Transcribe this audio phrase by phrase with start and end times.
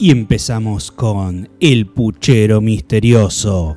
[0.00, 3.76] Y empezamos con El Puchero Misterioso,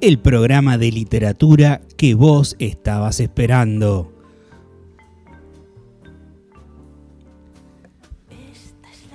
[0.00, 4.12] el programa de literatura que vos estabas esperando.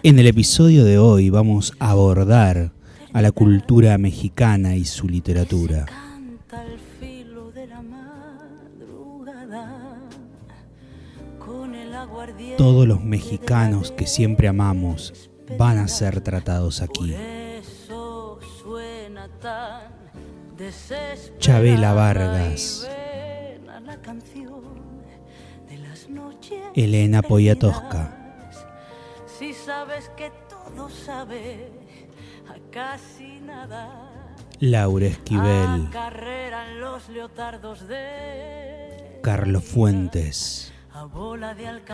[0.03, 2.71] En el episodio de hoy vamos a abordar
[3.11, 5.85] a la cultura mexicana y su literatura.
[12.57, 17.15] Todos los mexicanos que siempre amamos van a ser tratados aquí.
[21.39, 22.89] Chabela Vargas,
[26.75, 28.43] Elena Poyatosca,
[29.37, 31.69] si sabes que todo sabe
[32.49, 34.11] a casi nada.
[34.59, 35.89] Laura Esquivel,
[39.21, 40.73] Carlos Fuentes,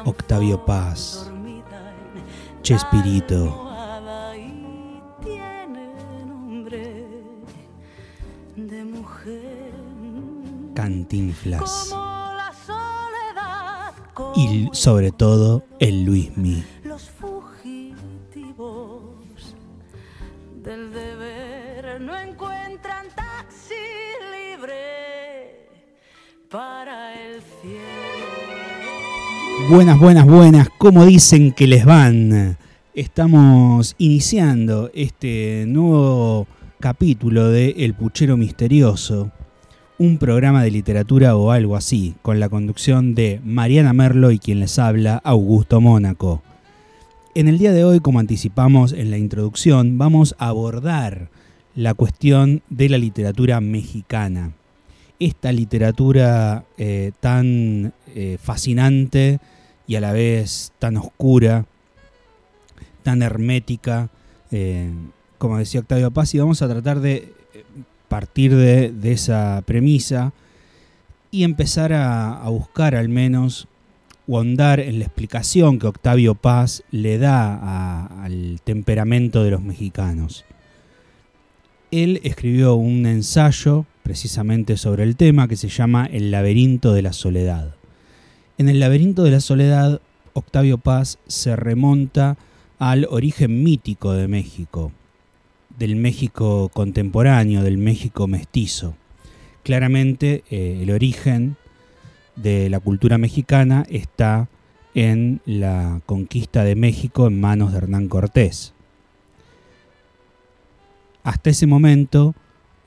[0.05, 1.29] Octavio Paz,
[2.61, 3.69] Chespirito.
[10.75, 11.93] Cantinflas.
[14.35, 16.63] Y sobre todo el Luismi.
[16.83, 17.95] Los fugitivos
[20.61, 23.73] del deber no encuentran taxi
[24.31, 25.69] libre
[26.49, 28.02] para el cielo.
[29.61, 30.69] Buenas, buenas, buenas.
[30.77, 32.57] ¿Cómo dicen que les van?
[32.93, 36.47] Estamos iniciando este nuevo
[36.79, 39.31] capítulo de El Puchero Misterioso,
[39.97, 44.59] un programa de literatura o algo así, con la conducción de Mariana Merlo y quien
[44.59, 46.43] les habla, Augusto Mónaco.
[47.33, 51.29] En el día de hoy, como anticipamos en la introducción, vamos a abordar
[51.73, 54.51] la cuestión de la literatura mexicana
[55.25, 59.39] esta literatura eh, tan eh, fascinante
[59.87, 61.65] y a la vez tan oscura,
[63.03, 64.09] tan hermética,
[64.51, 64.91] eh,
[65.37, 67.33] como decía Octavio Paz, y vamos a tratar de
[68.13, 70.33] partir de, esa premisa
[71.31, 73.67] y empezar a, buscar al menos
[74.27, 80.45] o ahondar en la explicación que Octavio Paz le da al temperamento de los mexicanos.
[81.89, 87.13] Él escribió un ensayo precisamente sobre el tema que se llama El laberinto de la
[87.13, 87.73] soledad.
[88.63, 89.99] En el laberinto de la soledad,
[90.31, 92.37] Octavio Paz se remonta
[92.79, 94.93] al origen mítico de México,
[95.77, 98.95] del México contemporáneo, del México mestizo.
[99.63, 101.57] Claramente eh, el origen
[102.37, 104.47] de la cultura mexicana está
[104.95, 108.73] en la conquista de México en manos de Hernán Cortés.
[111.25, 112.33] Hasta ese momento,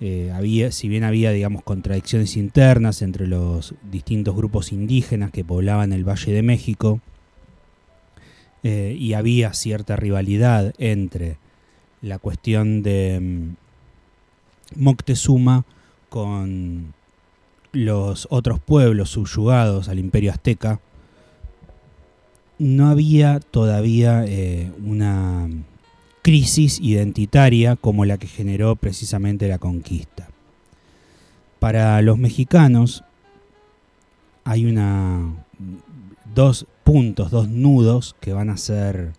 [0.00, 5.92] eh, había, si bien había, digamos, contradicciones internas entre los distintos grupos indígenas que poblaban
[5.92, 7.00] el Valle de México,
[8.62, 11.38] eh, y había cierta rivalidad entre
[12.02, 13.56] la cuestión de mm,
[14.82, 15.64] Moctezuma
[16.08, 16.94] con
[17.72, 20.80] los otros pueblos subyugados al imperio azteca,
[22.58, 25.48] no había todavía eh, una
[26.26, 30.28] crisis identitaria como la que generó precisamente la conquista.
[31.60, 33.04] Para los mexicanos
[34.42, 35.46] hay una,
[36.34, 39.12] dos puntos, dos nudos que van a ser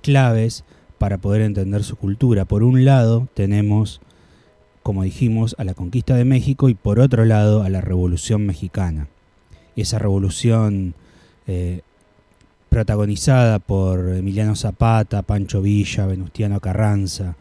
[0.00, 0.64] claves
[0.96, 2.46] para poder entender su cultura.
[2.46, 4.00] Por un lado tenemos,
[4.82, 9.08] como dijimos, a la conquista de México y por otro lado a la Revolución Mexicana.
[9.76, 10.94] Esa revolución
[11.46, 11.82] eh,
[12.70, 17.36] protagonizada por Emiliano Zapata, Pancho Villa, Venustiano Carranza,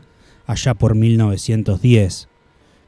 [0.47, 2.27] allá por 1910,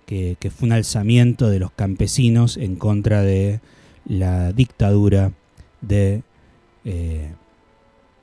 [0.08, 3.62] que, fue un alzamiento de los campesinos en contra de
[4.06, 5.32] la dictadura
[5.80, 6.24] de
[6.84, 7.32] eh,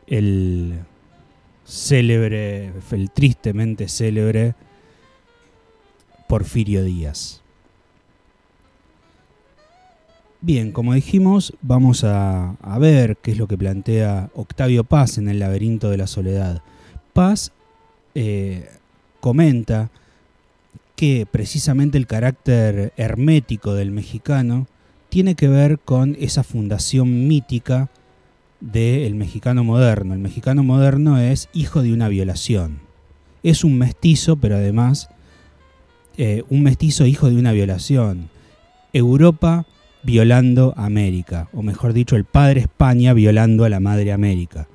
[0.09, 0.81] el
[1.65, 4.55] célebre, el tristemente célebre
[6.29, 7.38] Porfirio Díaz.
[10.41, 15.41] Bien, como dijimos, vamos a, ver qué es lo que plantea Octavio Paz en el
[15.41, 16.63] laberinto de la soledad.
[17.13, 17.51] Paz
[18.15, 18.69] eh,
[19.19, 19.91] comenta
[20.95, 24.69] que precisamente el carácter hermético del mexicano
[25.09, 27.91] tiene que ver con esa fundación mítica
[28.61, 30.15] del mexicano moderno.
[30.15, 32.79] El mexicano moderno es hijo de una violación.
[33.43, 35.09] Es un mestizo, pero además
[36.17, 38.31] eh, un mestizo hijo de una violación.
[38.93, 39.67] Europa
[40.09, 44.67] violando América, o mejor dicho, el padre España violando a la madre América.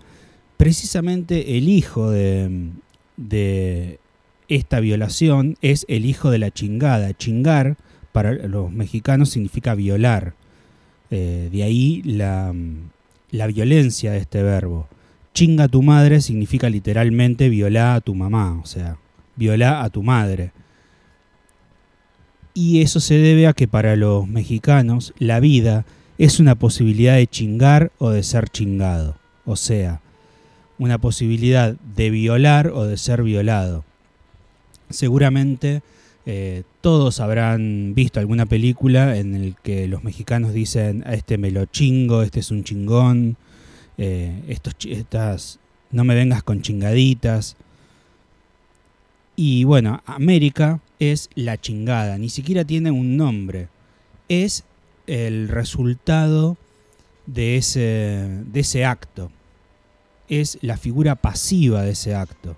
[0.57, 3.97] Precisamente el hijo de,
[4.47, 7.15] esta violación es el hijo de la chingada.
[7.15, 7.77] Chingar
[8.11, 10.35] para los mexicanos significa violar.
[11.09, 12.53] Eh, de ahí la,
[13.31, 14.87] la, violencia de este verbo.
[15.33, 18.97] chinga a tu madre significa literalmente violar a tu mamá, o sea,
[19.35, 20.51] violar a tu madre.
[22.53, 25.85] Y eso se debe a que para los mexicanos la vida
[26.17, 29.17] es una posibilidad de chingar o de ser chingado.
[29.45, 30.01] O sea,
[30.77, 33.83] una posibilidad de violar o de ser violado.
[34.89, 35.81] Seguramente
[36.25, 41.51] eh, todos habrán visto alguna película en el que los mexicanos dicen, a este me
[41.51, 43.37] lo chingo, este es un chingón,
[43.97, 45.59] eh, estos, estas,
[45.91, 47.57] no me vengas con chingaditas.
[49.35, 53.67] Y bueno, América es la chingada, ni siquiera tiene un nombre.
[54.29, 54.63] Es
[55.07, 56.57] el resultado
[57.25, 59.31] de ese, de ese acto.
[60.29, 62.55] Es la figura pasiva de ese acto.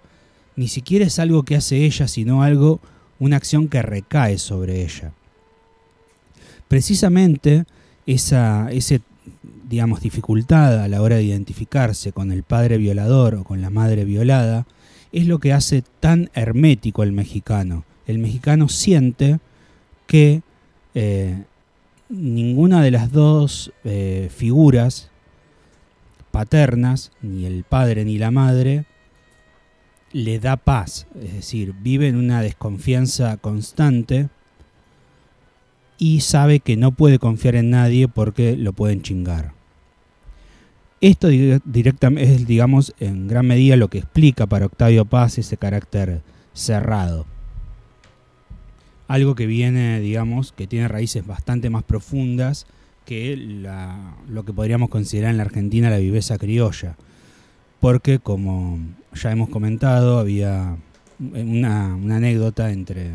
[0.56, 2.80] Ni siquiera es algo que hace ella, sino algo,
[3.20, 5.14] una acción que recae sobre ella.
[6.68, 7.66] Precisamente
[8.06, 9.02] esa ese,
[9.68, 14.06] digamos, dificultad a la hora de identificarse con el padre violador o con la madre
[14.06, 14.66] violada
[15.16, 17.86] es lo que hace tan hermético al mexicano.
[18.06, 19.40] El mexicano siente
[20.08, 20.42] que
[20.94, 21.46] eh,
[22.10, 25.10] ninguna de las dos eh, figuras
[26.32, 28.84] paternas, ni el padre ni la madre,
[30.12, 31.08] le da paz.
[31.24, 34.28] Es decir, vive en una desconfianza constante
[35.98, 39.55] y sabe que no puede confiar en nadie porque lo pueden chingar.
[41.02, 46.22] Esto directamente es, digamos, en gran medida lo que explica para Octavio Paz ese carácter
[46.54, 47.26] cerrado
[49.08, 52.66] algo que viene, digamos, que tiene raíces bastante más profundas
[53.06, 53.38] que
[54.28, 56.96] lo que podríamos considerar en la Argentina la viveza criolla.
[57.80, 58.80] Porque, como
[59.14, 60.78] ya hemos comentado, había
[61.20, 63.12] una, anécdota entre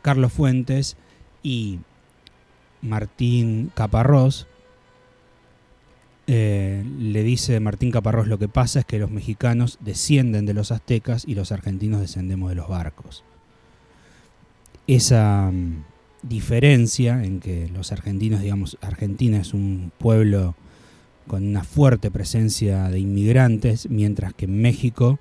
[0.00, 0.96] Carlos Fuentes
[1.42, 1.80] y
[2.82, 4.46] Martín Caparrós.
[6.30, 10.72] Eh, le dice Martín Caparrós lo que pasa es que los mexicanos descienden de los
[10.72, 13.24] aztecas y los argentinos descendemos de los barcos
[14.88, 15.84] esa mm,
[16.22, 20.56] diferencia en que los argentinos, digamos, Argentina es un pueblo
[21.28, 25.20] con una fuerte presencia de inmigrantes, mientras que en México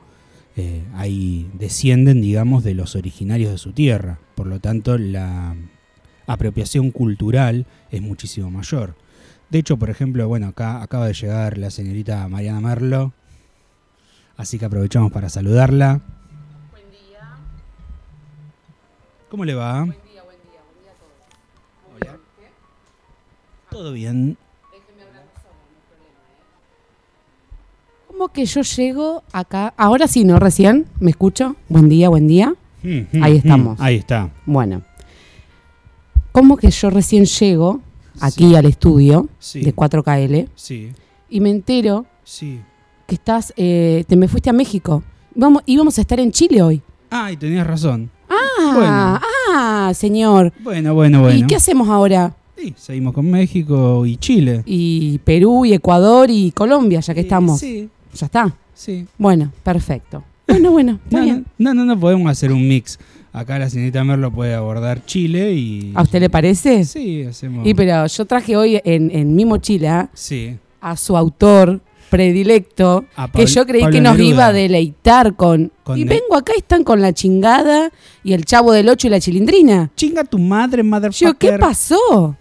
[0.56, 4.19] eh, ahí descienden, digamos, de los originarios de su tierra.
[4.33, 5.56] Por lo tanto, la
[6.25, 8.95] apropiación cultural es muchísimo mayor.
[9.49, 13.13] De hecho, por ejemplo, bueno, acá acaba de llegar la señorita Mariana Merlo,
[14.35, 16.01] así que aprovechamos para saludarla.
[19.29, 19.79] ¿Cómo le va?
[19.79, 22.13] Buen día, buen día, buen día a todos.
[22.13, 22.17] Hola.
[23.69, 24.38] ¿Todo bien?
[24.71, 26.47] Déjeme hablar solo, no hay problema, ¿eh?
[28.07, 29.73] ¿Cómo que yo llego acá?
[29.77, 30.39] Ahora sí, ¿no?
[30.39, 31.57] Recién, ¿me escucho?
[31.67, 32.53] Buen día, buen día.
[32.83, 33.79] Mm, mm, ahí estamos.
[33.79, 34.29] Mm, ahí está.
[34.45, 34.81] Bueno.
[36.31, 37.81] ¿Cómo que yo recién llego
[38.19, 40.47] aquí al estudio de 4KL?
[40.55, 40.91] Sí.
[41.29, 42.59] Y me entero sí.
[43.05, 45.03] que estás, eh, te me fuiste a México.
[45.35, 46.81] Vamos, íbamos a estar en Chile hoy.
[47.09, 48.09] Ah, y tenías razón.
[48.29, 49.21] Ah,
[49.53, 50.53] ah, señor.
[50.59, 51.37] Bueno, bueno, bueno.
[51.37, 52.35] ¿Y qué hacemos ahora?
[52.57, 54.63] Sí, seguimos con México y Chile.
[54.65, 57.59] Y Perú y Ecuador y Colombia, ya que estamos.
[57.59, 57.89] Sí.
[58.13, 58.55] Ya está.
[58.73, 59.05] Sí.
[59.17, 60.23] Bueno, perfecto.
[60.47, 61.45] Bueno, bueno, está no, bien.
[61.57, 62.97] No, no, no podemos hacer un mix.
[63.37, 65.91] Acá la señorita Merlo puede abordar Chile y.
[65.93, 66.83] ¿A usted le parece?
[66.85, 67.67] Sí, hacemos.
[67.67, 70.57] Y pero yo traje hoy en, en mi mochila sí.
[70.81, 71.79] a su autor,
[72.09, 75.71] predilecto, que yo creí que nos iba a deleitar con...
[75.95, 77.91] y vengo acá y están con la chingada
[78.23, 79.91] y el chavo del 8 y la chilindrina.
[79.95, 81.27] Chinga tu madre, motherfucker.
[81.27, 82.35] Yo, ¿qué pasó?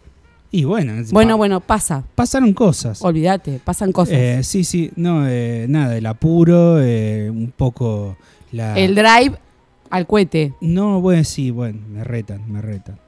[0.50, 2.04] Y bueno, bueno, bueno, pasa.
[2.14, 3.02] Pasaron cosas.
[3.02, 4.14] Olvídate, pasan cosas.
[4.16, 8.16] Eh, sí, sí, no, eh, nada, el apuro, eh, un poco
[8.50, 8.78] la...
[8.78, 9.38] El drive
[9.90, 10.54] al cohete.
[10.60, 12.98] No, bueno, sí, bueno, me retan, me retan.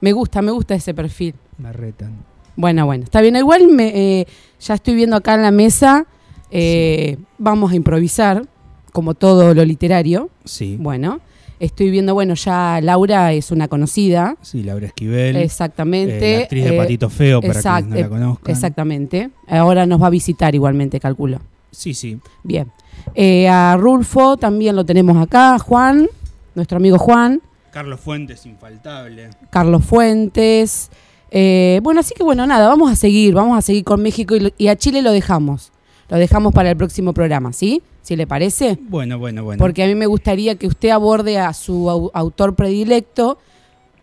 [0.00, 1.34] Me gusta, me gusta ese perfil.
[1.58, 2.12] Me retan.
[2.56, 3.36] Bueno, bueno, está bien.
[3.36, 4.26] Igual me, eh,
[4.60, 6.06] ya estoy viendo acá en la mesa,
[6.50, 8.46] eh, vamos a improvisar,
[8.92, 10.28] como todo lo literario.
[10.44, 10.76] Sí.
[10.78, 11.20] Bueno,
[11.60, 14.36] estoy viendo, bueno, ya Laura es una conocida.
[14.42, 15.36] Sí, Laura Esquivel.
[15.36, 16.36] Exactamente.
[16.36, 18.52] la actriz de Patito Feo, para quienes no la conozcan.
[18.52, 19.30] Exactamente.
[19.46, 21.40] Ahora nos va a visitar igualmente, calculo.
[21.72, 22.20] Sí, sí.
[22.44, 22.70] Bien.
[23.14, 26.08] Eh, a Rulfo también lo tenemos acá, Juan,
[26.54, 27.42] nuestro amigo Juan.
[27.72, 29.30] Carlos Fuentes, infaltable.
[29.50, 30.90] Carlos Fuentes.
[31.30, 34.68] Eh, bueno, así que bueno, nada, vamos a seguir, vamos a seguir con México y,
[34.68, 35.72] a Chile lo dejamos.
[36.10, 37.82] Lo dejamos para el próximo programa, ¿sí?
[38.02, 38.78] Si le parece.
[38.82, 39.58] Bueno, bueno, bueno.
[39.58, 43.38] Porque a mí me gustaría que usted aborde a su autor predilecto.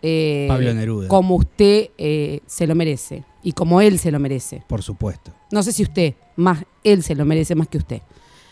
[0.02, 1.08] Eh, Pablo Neruda.
[1.08, 4.62] Como usted eh, se lo merece y como él se lo merece.
[4.66, 5.32] Por supuesto.
[5.50, 8.02] No sé si usted, más él se lo merece más que usted.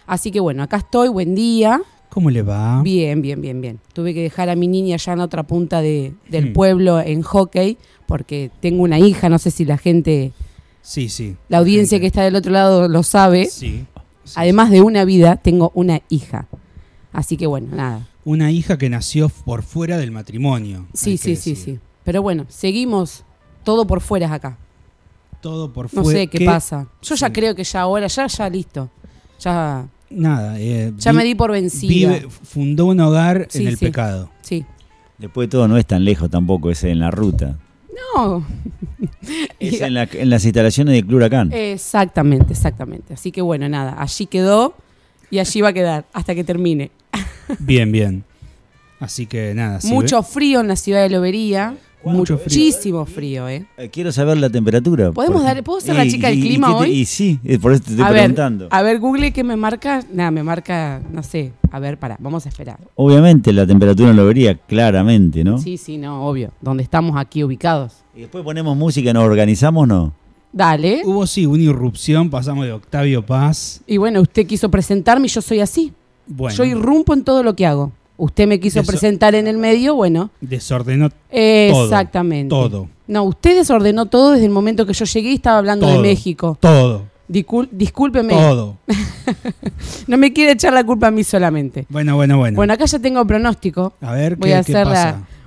[0.06, 1.80] Así que bueno, acá estoy, buen día.
[2.08, 2.82] ¿Cómo le va?
[2.82, 3.80] Bien, bien, bien, bien.
[3.92, 6.52] Tuve que dejar a mi niña ya en otra punta de, del hmm.
[6.54, 7.76] pueblo en hockey
[8.06, 10.32] porque tengo una hija, no sé si la gente...
[10.80, 11.36] Sí, sí.
[11.50, 13.46] La audiencia que está del otro lado lo sabe.
[13.46, 13.84] Sí.
[14.34, 16.48] además de una vida, tengo una hija.
[17.12, 18.08] Así que bueno, nada.
[18.28, 20.86] Una hija que nació por fuera del matrimonio.
[20.92, 21.78] Sí, sí, sí, sí.
[22.04, 23.24] Pero bueno, seguimos
[23.64, 24.58] todo por fuera acá.
[25.40, 26.06] Todo por fuera.
[26.06, 26.88] No sé qué, pasa.
[27.00, 28.90] Yo ya creo que ya ahora, ya, ya listo.
[29.40, 29.88] Ya.
[30.10, 30.60] Nada.
[30.60, 31.88] Eh, ya me di por vencida.
[31.88, 34.28] Vive, fundó un hogar en el pecado.
[34.42, 34.62] Sí.
[35.16, 37.56] Después de todo, no es tan lejos tampoco ese en la ruta.
[38.14, 38.46] No.
[39.58, 41.50] es en, las instalaciones de Cluracán.
[41.50, 43.14] Exactamente, exactamente.
[43.14, 44.74] Así que bueno, nada, allí quedó
[45.30, 46.90] y allí va a quedar hasta que termine.
[47.58, 48.24] Bien, bien.
[49.00, 49.78] Así que nada.
[49.84, 51.76] Mucho frío en la ciudad de Lobería.
[52.04, 53.66] Muchísimo frío, ¿eh?
[53.76, 53.88] ¿eh?
[53.90, 55.10] Quiero saber la temperatura.
[55.12, 56.90] ¿Podemos dar, ¿Puedo ser la chica del clima hoy?
[56.90, 58.68] Y sí, por eso te estoy preguntando.
[58.70, 60.04] a ver, Google, ¿qué me marca?
[60.12, 61.52] Nada, me marca, no sé.
[61.70, 62.78] A ver, para, vamos a esperar.
[62.94, 65.58] Obviamente la temperatura lo vería claramente, ¿no?
[65.58, 66.52] Sí, sí, no, obvio.
[66.60, 67.94] Donde estamos aquí ubicados.
[68.14, 70.14] Y después ponemos música, nos organizamos, ¿no?
[70.52, 71.02] Dale.
[71.04, 73.82] Hubo sí una irrupción, pasamos de Octavio Paz.
[73.86, 75.92] Y bueno, usted quiso presentarme y yo soy así.
[76.28, 76.56] Bueno.
[76.56, 77.92] Yo irrumpo en todo lo que hago.
[78.16, 80.30] Usted me quiso presentar en el medio, bueno.
[80.40, 82.50] Desordenó Exactamente.
[82.50, 82.88] Todo.
[83.06, 86.58] No, usted desordenó todo desde el momento que yo llegué y estaba hablando de México.
[86.60, 87.04] Todo.
[87.28, 88.34] discúlpeme.
[88.34, 88.76] Todo.
[90.08, 91.86] no me quiere echar la culpa a mí solamente.
[91.88, 92.56] Bueno, bueno, bueno.
[92.56, 93.92] Bueno, acá ya tengo pronóstico.
[94.00, 94.86] A ver, voy a hacer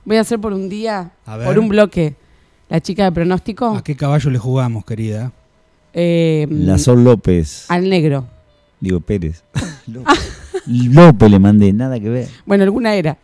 [0.05, 1.11] voy a hacer por un día,
[1.45, 2.15] por un bloque,
[2.69, 3.75] la chica de pronóstico.
[3.75, 5.33] ¿A qué caballo le jugamos, querida?
[5.93, 7.65] Eh, la Sol López.
[7.69, 8.25] Al negro.
[8.79, 9.43] Digo Pérez.
[9.87, 12.27] López le mandé, nada que ver.
[12.45, 13.17] Bueno, alguna era.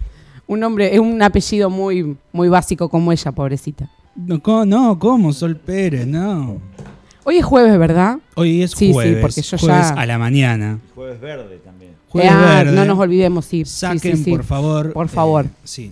[0.47, 3.89] Un nombre, es un apellido muy, muy básico como ella, pobrecita.
[4.15, 5.33] No, ¿cómo, no, ¿cómo?
[5.33, 6.59] Sol Pérez, no.
[7.23, 8.19] Hoy es jueves, ¿verdad?
[8.35, 9.15] Hoy es sí, jueves.
[9.15, 10.79] Sí, porque yo jueves a la mañana.
[10.95, 11.91] Jueves verde también.
[12.09, 13.65] Jueves ah, No nos olvidemos, sí.
[13.65, 14.93] Saquen, por favor.
[14.93, 15.45] Por favor.
[15.45, 15.91] Eh, sí.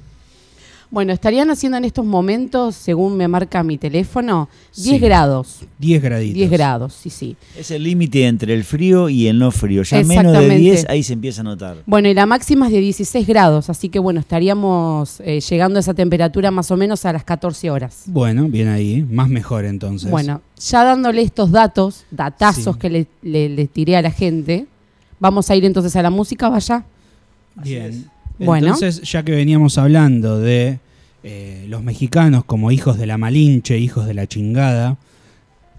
[0.95, 4.47] Bueno, estarían haciendo en estos momentos, según me marca mi teléfono,
[4.77, 5.59] 10 grados.
[5.77, 6.35] 10 graditos.
[6.35, 7.35] 10 grados, sí, sí.
[7.59, 9.83] Es el límite entre el frío y el no frío.
[9.83, 11.83] Ya menos de 10 ahí se empieza a notar.
[11.85, 15.81] Bueno, y la máxima es de 16 grados, así que bueno, estaríamos eh, llegando a
[15.81, 18.03] esa temperatura más o menos a las 14 horas.
[18.05, 20.09] Bueno, bien ahí, más mejor entonces.
[20.09, 24.65] Bueno, ya dándole estos datos, datazos que le, tiré a la gente,
[25.19, 26.85] vamos a ir entonces a la música, vaya.
[27.61, 28.09] Bien.
[28.39, 30.79] Entonces, ya que veníamos hablando de
[31.27, 34.97] eh, los mexicanos como hijos de la Malinche, hijos de la chingada,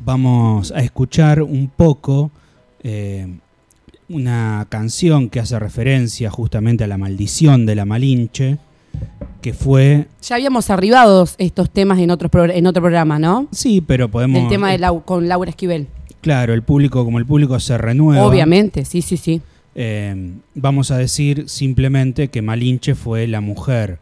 [0.01, 2.33] vamos a escuchar un poco
[2.83, 3.29] eh,
[4.09, 8.59] una canción que hace referencia justamente a la maldición de la Malinche,
[9.41, 10.09] que fue...
[10.21, 13.47] Ya habíamos arribado estos temas en, otros en otro programa, ¿no?
[13.53, 14.43] Sí, pero podemos...
[14.43, 15.87] El tema de con Laura Esquivel.
[16.23, 18.27] Claro, el público, como el público se renueva.
[18.27, 19.41] Obviamente, sí, sí, sí.
[19.77, 24.01] Eh, vamos a decir simplemente que Malinche fue la mujer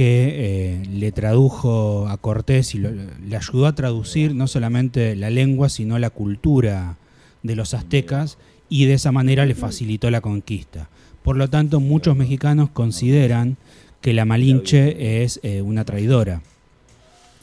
[0.00, 5.68] que eh, le tradujo a Cortés y le ayudó a traducir no solamente la lengua,
[5.68, 6.96] sino la cultura
[7.42, 8.38] de los aztecas
[8.70, 10.88] y de esa manera le facilitó la conquista.
[11.22, 13.58] Por lo tanto, muchos mexicanos consideran
[14.00, 16.40] que la Malinche es eh, una traidora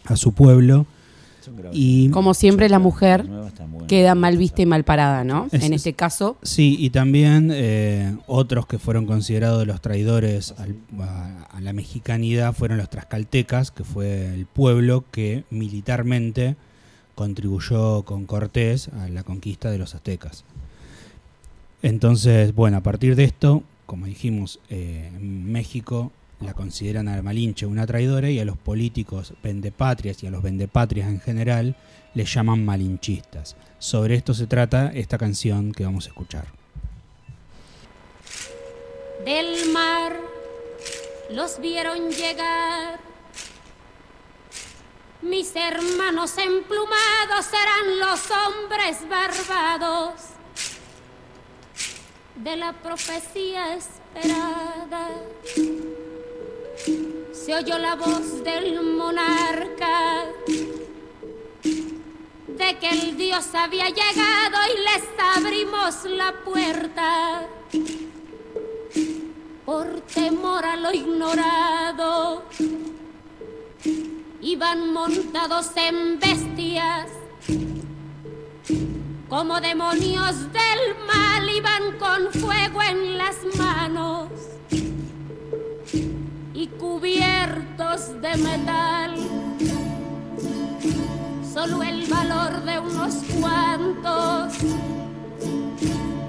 [0.05, 0.87] a su pueblo
[1.71, 3.29] y como siempre la mujer
[3.87, 5.47] queda mal vista y mal parada, ¿no?
[5.51, 6.37] en este caso.
[6.43, 12.89] Sí, y también eh, otros que fueron considerados los traidores a, la mexicanidad fueron los
[12.89, 16.55] trascaltecas, que fue el pueblo que militarmente
[17.15, 20.43] contribuyó con Cortés a la conquista de los aztecas.
[21.81, 27.87] Entonces, bueno, a partir de esto, como dijimos, eh, México la consideran a Malinche una
[27.87, 31.75] traidora y a los políticos vendepatrias y a los vendepatrias en general
[32.13, 33.55] le llaman malinchistas.
[33.79, 36.47] Sobre esto se trata esta canción que vamos a escuchar.
[39.25, 40.15] Del mar
[41.31, 42.99] los vieron llegar.
[45.21, 50.13] Mis hermanos emplumados serán los hombres barbados
[52.35, 55.09] de la profecía esperada
[57.31, 60.25] se oyó la voz del monarca
[62.47, 65.03] de que el Dios había llegado y les
[65.35, 67.47] abrimos la puerta
[69.65, 72.43] por temor a lo ignorado.
[74.41, 77.09] Iban montados en bestias
[79.29, 84.56] como demonios del mal, iban con fuego en las manos
[86.79, 89.15] cubiertos de metal.
[91.53, 94.53] Solo el valor de unos cuantos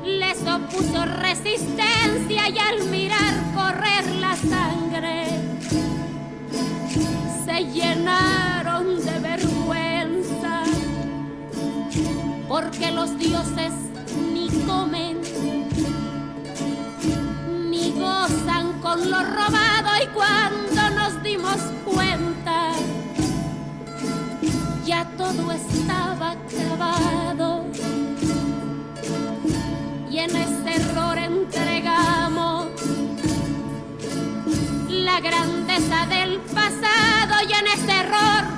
[0.05, 5.27] les opuso resistencia y al mirar correr la sangre
[7.45, 10.63] se llenaron de vergüenza
[12.49, 13.73] porque los dioses
[14.33, 15.21] ni comen
[17.71, 19.78] ni gozan con lo robado
[20.15, 22.73] cuando nos dimos cuenta
[24.89, 27.67] ya todo estaba acabado.
[30.11, 32.69] Y en ese error entregamos
[34.89, 37.35] la grandeza del pasado.
[37.47, 38.58] Y en ese error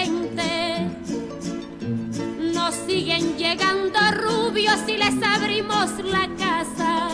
[2.71, 7.09] siguen llegando rubios y les abrimos la casa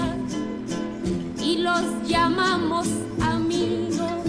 [1.41, 2.87] y los llamamos
[3.21, 4.23] amigos.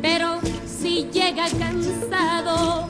[0.00, 2.86] Pero si llega cansado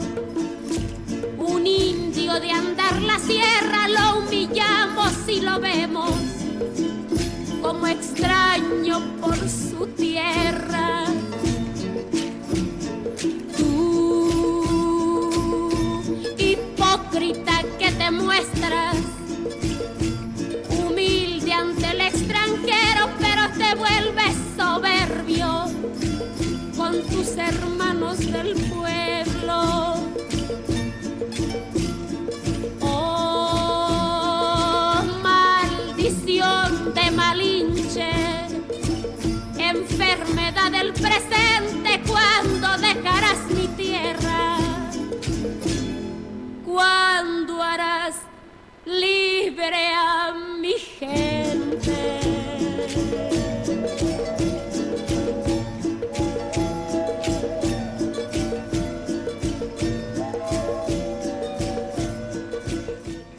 [1.39, 6.11] un indio de andar la sierra, lo humillamos y lo vemos
[7.63, 11.07] como extraño por su tierra.
[20.71, 25.67] Humilde ante el extranjero, pero te vuelves soberbio
[26.77, 29.95] con tus hermanos del pueblo.
[32.81, 33.83] Oh,
[35.23, 38.11] maldición de Malinche,
[39.59, 44.57] enfermedad del presente, cuando dejarás mi tierra?
[46.65, 48.30] ¿Cuándo harás
[48.91, 52.19] libre a mi gente?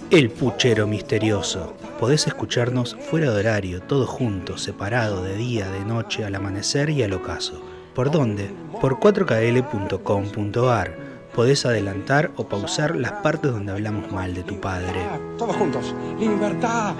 [0.09, 1.75] El Puchero Misterioso.
[1.99, 7.03] Podés escucharnos fuera de horario, todos juntos, separado de día, de noche, al amanecer y
[7.03, 7.61] al ocaso.
[7.93, 8.49] ¿Por dónde?
[8.79, 11.10] Por 4kl.com.ar.
[11.35, 15.07] Podés adelantar o pausar las partes donde hablamos mal de tu padre.
[15.37, 15.95] Todos juntos.
[16.19, 16.93] Libertad.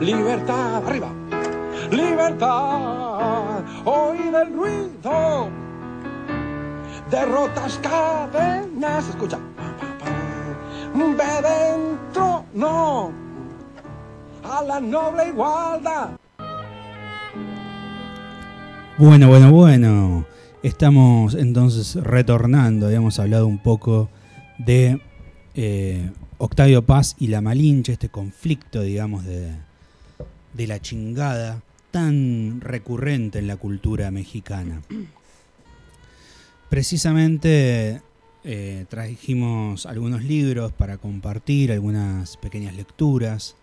[0.00, 0.76] Libertad.
[0.76, 1.08] Arriba.
[1.90, 3.62] Libertad.
[3.84, 5.48] Hoy del ruido.
[7.10, 9.08] Derrotas cadenas.
[9.08, 9.38] Escucha.
[10.94, 12.44] Ve dentro.
[12.54, 13.12] No.
[14.44, 16.10] A la noble igualdad.
[18.98, 20.35] Bueno, bueno, bueno.
[20.66, 22.86] Estamos entonces retornando.
[22.86, 24.10] Habíamos hablado un poco
[24.58, 25.00] de
[25.54, 29.52] eh, Octavio Paz y la Malinche, este conflicto, digamos, de,
[30.54, 34.82] de la chingada tan recurrente en la cultura mexicana.
[36.68, 38.02] Precisamente
[38.42, 43.54] eh, trajimos algunos libros para compartir, algunas pequeñas lecturas.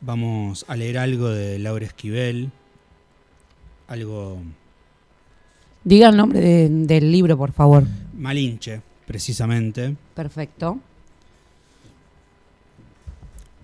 [0.00, 2.50] Vamos a leer algo de Laura Esquivel,
[3.88, 4.40] algo...
[5.84, 7.84] Diga el nombre de- del libro, por favor.
[8.14, 9.94] Malinche, precisamente.
[10.14, 10.78] Perfecto.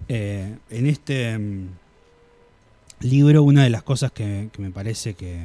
[0.08, 1.68] Eh, en este mm,
[3.00, 5.40] libro una de las cosas que, que me parece que,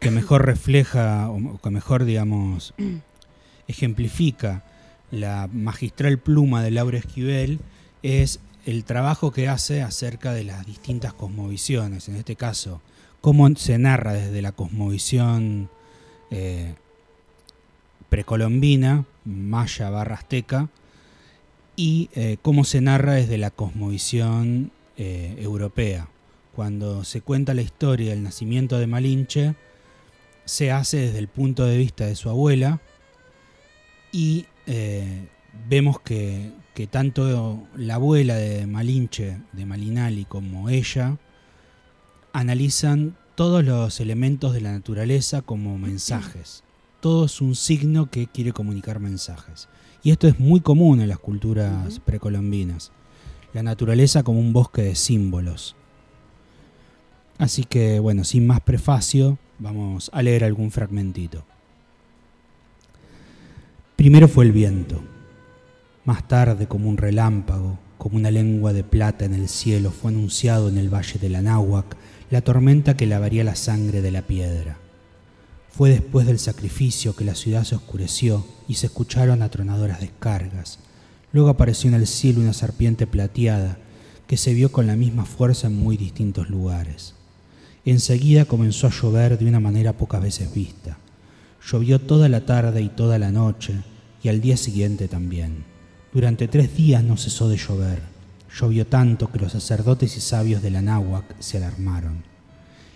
[0.00, 2.74] que mejor refleja o o que mejor, digamos,
[3.68, 4.64] ejemplifica
[5.10, 7.60] la magistral pluma de Laura Esquivel
[8.02, 12.08] es el trabajo que hace acerca de las distintas cosmovisiones.
[12.08, 12.82] En este caso,
[13.20, 15.70] cómo se narra desde la cosmovisión
[16.30, 16.74] eh,
[18.08, 20.68] precolombina, maya barra azteca,
[21.76, 26.08] y eh, cómo se narra desde la cosmovisión eh, europea.
[26.54, 29.54] Cuando se cuenta la historia del nacimiento de Malinche,
[30.46, 32.80] se hace desde el punto de vista de su abuela
[34.12, 34.46] y
[35.68, 41.18] vemos que, que tanto la abuela de Malinche, de Malinali, como ella,
[42.32, 46.64] analizan todos los elementos de la naturaleza como mensajes.
[47.00, 49.68] Todo es un signo que quiere comunicar mensajes.
[50.02, 52.92] Y esto es muy común en las culturas precolombinas.
[53.52, 55.76] La naturaleza como un bosque de símbolos.
[57.36, 61.44] Así que, bueno, sin más prefacio, vamos a leer algún fragmentito.
[63.96, 65.02] Primero fue el viento.
[66.06, 70.70] Más tarde, como un relámpago, como una lengua de plata en el cielo, fue anunciado
[70.70, 71.96] en el valle de la Náhuac
[72.30, 74.78] la tormenta que lavaría la sangre de la piedra.
[75.70, 80.78] Fue después del sacrificio que la ciudad se oscureció y se escucharon atronadoras descargas.
[81.32, 83.78] Luego apareció en el cielo una serpiente plateada
[84.26, 87.14] que se vio con la misma fuerza en muy distintos lugares.
[87.84, 90.98] Enseguida comenzó a llover de una manera pocas veces vista.
[91.64, 93.74] Llovió toda la tarde y toda la noche
[94.22, 95.64] y al día siguiente también.
[96.12, 98.15] Durante tres días no cesó de llover.
[98.58, 102.24] Llovió tanto que los sacerdotes y sabios de la náhuac se alarmaron.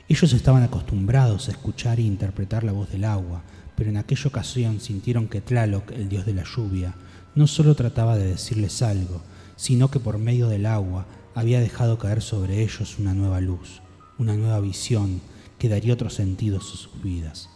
[0.08, 3.42] Ellos estaban acostumbrados a escuchar e interpretar la voz del agua,
[3.76, 6.94] pero en aquella ocasión sintieron que Tlaloc, el dios de la lluvia,
[7.34, 9.20] no solo trataba de decirles algo,
[9.56, 13.82] sino que por medio del agua había dejado caer sobre ellos una nueva luz,
[14.16, 15.20] una nueva visión
[15.58, 17.50] que daría otros sentidos a sus vidas.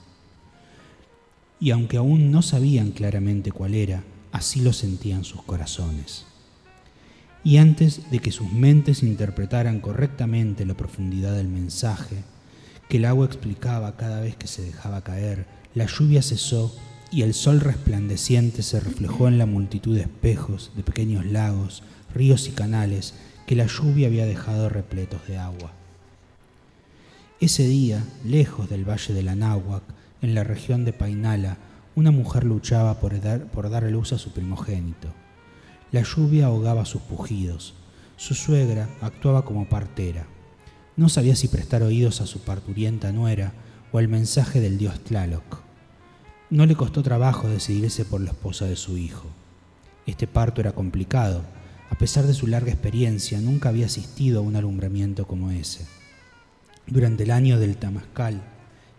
[1.58, 6.26] Y aunque aún no sabían claramente cuál era, así lo sentían sus corazones.
[7.44, 12.24] Y antes de que sus mentes interpretaran correctamente la profundidad del mensaje,
[12.88, 16.74] que el agua explicaba cada vez que se dejaba caer, la lluvia cesó
[17.10, 21.82] y el sol resplandeciente se reflejó en la multitud de espejos, de pequeños lagos,
[22.14, 23.14] ríos y canales
[23.46, 25.72] que la lluvia había dejado repletos de agua.
[27.40, 29.82] Ese día, lejos del valle de la Náhuac,
[30.22, 31.58] en la región de Painala,
[31.94, 35.08] una mujer luchaba por dar, por dar luz a su primogénito.
[35.94, 37.72] La lluvia ahogaba sus pujidos.
[38.16, 40.26] Su suegra actuaba como partera.
[40.96, 43.52] No sabía si prestar oídos a su parturienta nuera
[43.92, 45.62] o al mensaje del dios Tlaloc.
[46.50, 49.28] No le costó trabajo decidirse por la esposa de su hijo.
[50.04, 51.44] Este parto era complicado,
[51.88, 55.86] a pesar de su larga experiencia, nunca había asistido a un alumbramiento como ese.
[56.88, 58.42] Durante el año del Tamascal,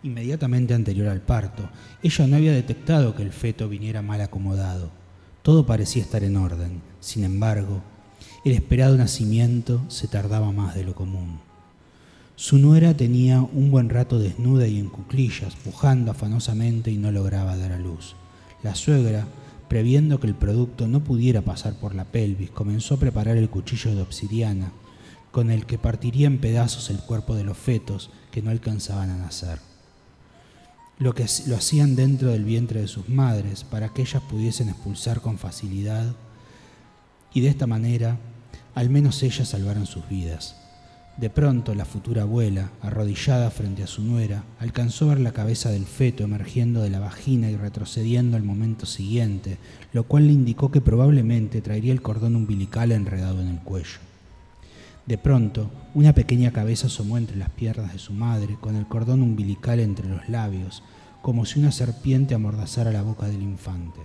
[0.02, 1.68] inmediatamente anterior al parto,
[2.02, 5.04] ella no había detectado que el feto viniera mal acomodado.
[5.46, 6.82] Todo parecía estar en orden.
[6.98, 7.80] Sin embargo,
[8.44, 11.38] el esperado nacimiento se tardaba más de lo común.
[12.34, 17.56] Su nuera tenía un buen rato desnuda y en cuclillas, pujando afanosamente y no lograba
[17.56, 18.16] dar a luz.
[18.64, 19.28] La suegra,
[19.68, 23.94] previendo que el producto no pudiera pasar por la pelvis, comenzó a preparar el cuchillo
[23.94, 24.72] de obsidiana,
[25.30, 29.16] con el que partiría en pedazos el cuerpo de los fetos que no alcanzaban a
[29.16, 29.60] nacer.
[30.98, 35.20] Lo que lo hacían dentro del vientre de sus madres para que ellas pudiesen expulsar
[35.20, 36.14] con facilidad
[37.34, 38.18] y de esta manera
[38.74, 40.56] al menos ellas salvaran sus vidas.
[41.16, 45.70] De pronto la futura abuela, arrodillada frente a su nuera, alcanzó a ver la cabeza
[45.70, 49.56] del feto emergiendo de la vagina y retrocediendo al momento siguiente,
[49.94, 53.98] lo cual le indicó que probablemente traería el cordón umbilical enredado en el cuello.
[55.06, 59.22] De pronto, una pequeña cabeza asomó entre las piernas de su madre, con el cordón
[59.22, 60.82] umbilical entre los labios,
[61.22, 64.00] como si una serpiente amordazara la boca del infante.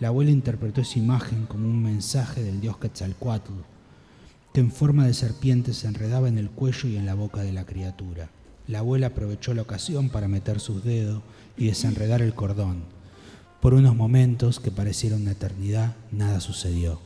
[0.00, 3.52] La abuela interpretó esa imagen como un mensaje del dios Quetzalcoatl,
[4.54, 7.52] que en forma de serpiente se enredaba en el cuello y en la boca de
[7.52, 8.30] la criatura.
[8.66, 11.22] La abuela aprovechó la ocasión para meter sus dedos
[11.58, 12.84] y desenredar el cordón.
[13.60, 17.00] Por unos momentos, que parecieron una eternidad, nada sucedió.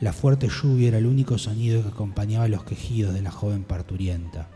[0.00, 4.48] La fuerte lluvia era el único sonido que acompañaba los quejidos de la joven parturienta.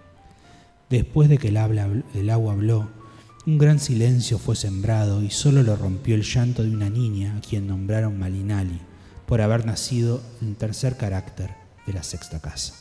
[0.89, 2.89] Después de que el, agua habló,
[3.45, 7.41] un gran silencio fue sembrado y solo lo rompió el llanto de una niña a
[7.41, 8.79] quien nombraron Malinali
[9.27, 11.51] por haber nacido en tercer carácter
[11.87, 12.75] de la sexta casa.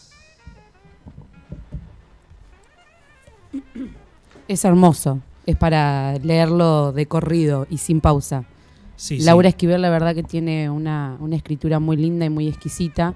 [4.48, 8.46] Es hermoso, es para leerlo de corrido y sin pausa.
[9.10, 13.14] Laura Esquivel, la verdad que tiene una, escritura muy linda y muy exquisita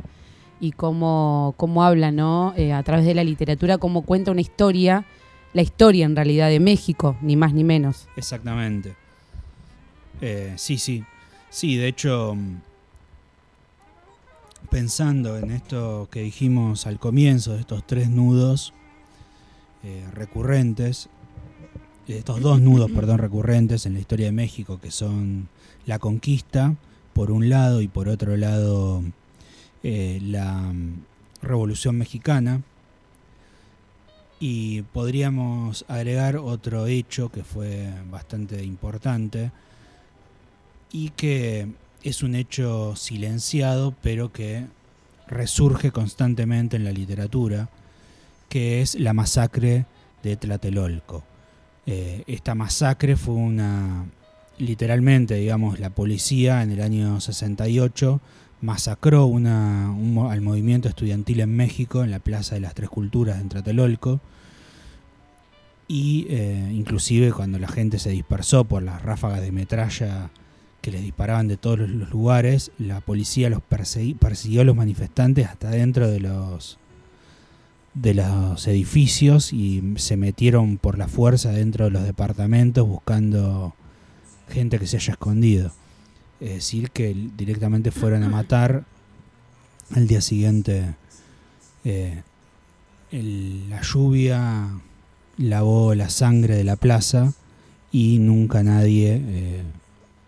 [0.60, 2.54] y cómo, cómo habla, ¿no?
[2.58, 5.06] Eh, a través de la literatura, cómo cuenta una historia,
[5.54, 8.08] la historia en realidad de México, ni más ni menos.
[8.15, 8.95] Exactamente.
[10.21, 11.04] Eh, sí, sí.
[11.50, 12.36] Sí, de hecho,
[14.69, 18.74] pensando en esto que dijimos al comienzo, de estos tres nudos
[19.84, 21.10] eh, recurrentes,
[22.08, 25.48] estos dos nudos, perdón, recurrentes en la historia de México, que son
[25.86, 26.76] la conquista,
[27.13, 29.04] por un lado, y por otro lado,
[29.84, 31.04] eh, la mm,
[31.41, 32.62] Revolución Mexicana.
[34.39, 39.52] Y podríamos agregar otro hecho que fue bastante importante
[40.91, 41.67] y que
[42.04, 44.65] es un hecho silenciado, pero que
[45.28, 47.69] resurge constantemente en la literatura,
[48.50, 49.86] que es la masacre
[50.21, 51.24] de Tlatelolco.
[51.86, 54.06] Eh, esta masacre fue una,
[54.58, 58.22] literalmente, digamos, la policía en el año 68
[58.62, 59.94] masacró una,
[60.30, 64.22] al movimiento estudiantil en México, en la Plaza de las Tres Culturas en Tlatelolco,
[65.88, 70.32] y eh, inclusive cuando la gente se dispersó por las ráfagas de metralla
[70.82, 75.70] que les disparaban de todos los lugares, la policía los persiguió a los manifestantes hasta
[75.70, 76.80] dentro de los
[77.94, 83.74] de los edificios y se metieron por la fuerza dentro de los departamentos buscando
[84.49, 85.71] gente que se haya escondido.
[86.39, 88.86] Es decir, que directamente fueron a matar
[89.95, 90.95] al día siguiente.
[91.84, 92.21] Eh,
[93.12, 94.69] la lluvia
[95.38, 97.34] lavó la sangre de la plaza
[97.91, 99.63] y nunca nadie, eh,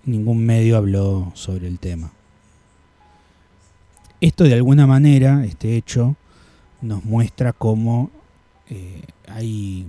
[0.05, 2.11] ningún medio habló sobre el tema.
[4.21, 6.15] Esto de alguna manera, este hecho,
[6.81, 8.09] nos muestra cómo
[8.69, 9.85] eh, hay,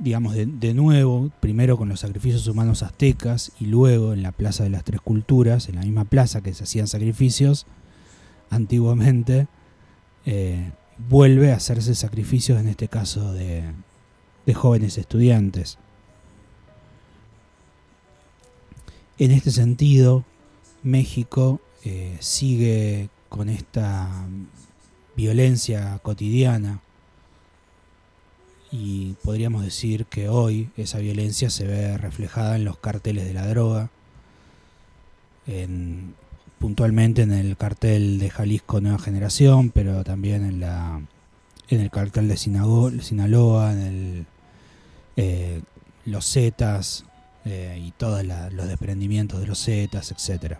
[0.00, 4.70] digamos, de, nuevo, primero con los sacrificios humanos aztecas y luego en la Plaza de
[4.70, 7.66] las Tres Culturas, en la misma plaza que se hacían sacrificios
[8.48, 9.46] antiguamente,
[10.24, 10.72] eh,
[11.08, 13.64] vuelve a hacerse sacrificios, en este caso de,
[14.46, 15.78] de jóvenes estudiantes.
[19.18, 20.24] En este sentido,
[20.82, 24.26] México eh, sigue con esta
[25.14, 26.80] violencia cotidiana
[28.72, 33.46] y podríamos decir que hoy esa violencia se ve reflejada en los carteles de la
[33.46, 33.90] droga,
[35.46, 36.14] en,
[36.58, 41.00] puntualmente en el cartel de Jalisco Nueva Generación, pero también en la
[41.70, 44.26] en el cartel de Sinaloa, en el,
[45.16, 45.62] eh,
[46.04, 47.04] los Zetas
[47.44, 50.58] eh, y todos los desprendimientos de los Zetas, etcétera.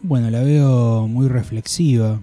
[0.00, 2.20] Bueno, la veo muy reflexiva.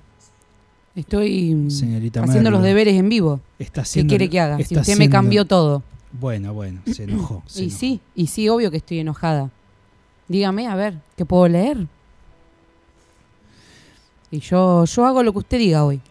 [0.95, 1.67] Estoy
[2.15, 3.41] haciendo los deberes en vivo.
[3.60, 4.58] Está ¿Qué quiere que haga?
[4.63, 5.84] Si usted me cambió todo.
[6.13, 7.43] Bueno, bueno, se enojó.
[7.55, 9.49] y sí, y sí, obvio que estoy enojada.
[10.27, 11.86] Dígame, a ver, ¿qué puedo leer?
[14.31, 16.01] Y yo, yo hago lo que usted diga hoy.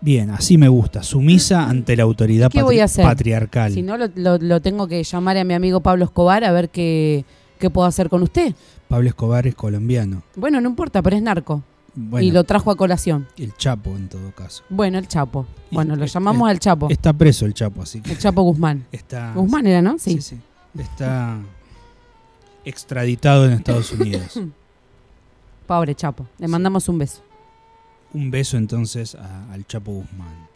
[0.00, 3.04] Bien, así me gusta, sumisa ante la autoridad ¿Qué voy a hacer?
[3.04, 3.72] patriarcal.
[3.72, 7.24] Si no, lo, tengo que llamar a mi amigo Pablo Escobar a ver qué,
[7.58, 8.54] qué puedo hacer con usted.
[8.88, 10.22] Pablo Escobar es colombiano.
[10.34, 11.62] Bueno, no importa, pero es narco.
[12.20, 13.26] Y lo trajo a colación.
[13.36, 14.64] El Chapo, en todo caso.
[14.68, 15.46] Bueno, el Chapo.
[15.70, 16.88] Bueno, lo llamamos al Chapo.
[16.90, 18.12] Está preso el Chapo, así que.
[18.12, 18.86] El Chapo Guzmán.
[18.92, 19.98] Está, Guzmán era, ¿no?
[19.98, 20.14] Sí.
[20.14, 20.40] Sí, sí.
[20.80, 21.38] Está
[22.64, 24.40] extraditado en Estados Unidos.
[25.66, 26.26] Pobre Chapo.
[26.38, 27.22] Le mandamos un beso.
[28.14, 30.48] Un beso entonces al Chapo Guzmán.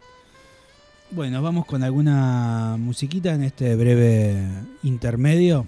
[1.11, 4.45] Bueno, vamos con alguna musiquita en este breve
[4.83, 5.67] intermedio.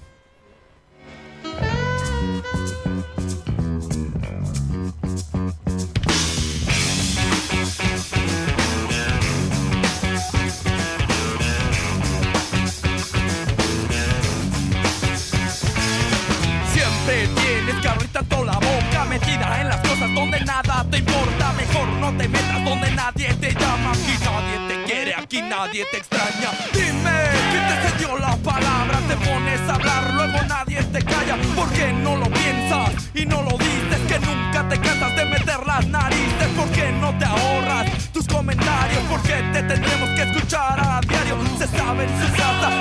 [19.61, 21.53] En las cosas donde nada te importa.
[21.53, 23.93] Mejor no te metas donde nadie te llama.
[23.93, 26.51] Aquí nadie te quiere, aquí nadie te extraña.
[26.73, 27.17] Dime,
[27.51, 28.99] ¿quién te cedió la palabra?
[29.07, 31.37] Te pones a hablar, luego nadie te calla.
[31.55, 34.01] ¿Por qué no lo piensas y no lo dices?
[34.09, 36.49] Que nunca te cansas de meter las narices.
[36.57, 39.03] ¿Por qué no te ahorras tus comentarios?
[39.11, 41.37] ¿Por qué te tendremos que escuchar a diario?
[41.59, 42.39] Se sabe en su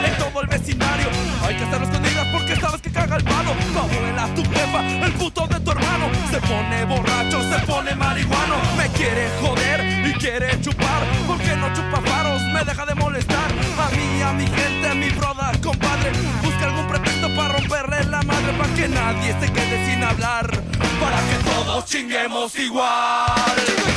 [0.08, 1.08] en todo el vecindario.
[1.44, 3.52] Hay que hacerlo escondidas porque sabes que caga el palo.
[3.76, 6.10] Abuela, tu jefa, el puto de tu hermano.
[6.32, 8.56] Se pone borracho, se pone marihuano.
[8.78, 11.27] Me quiere joder y quiere chupar.
[11.48, 12.42] ¿Por qué no chupa faros?
[12.52, 13.50] Me deja de molestar.
[13.80, 16.12] A mí, a mi gente, a mi broda, compadre.
[16.44, 18.52] Busca algún pretexto para romperle la madre.
[18.58, 20.52] Para que nadie se quede sin hablar.
[21.00, 23.97] Para que todos chinguemos igual.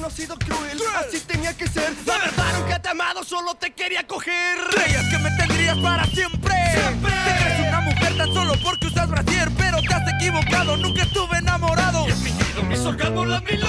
[0.00, 1.92] no ha sido cruel, así tenía que ser.
[2.06, 4.58] La verdad nunca te he amado, solo te quería coger.
[4.70, 6.54] Creías que me tendrías para siempre.
[6.74, 7.12] Siempre.
[7.12, 11.02] Te crees una mujer mujer tan solo porque usas brasier, pero te has equivocado, nunca
[11.02, 12.06] estuve enamorado.
[12.08, 13.63] Y he fingido mis orgasmos las mil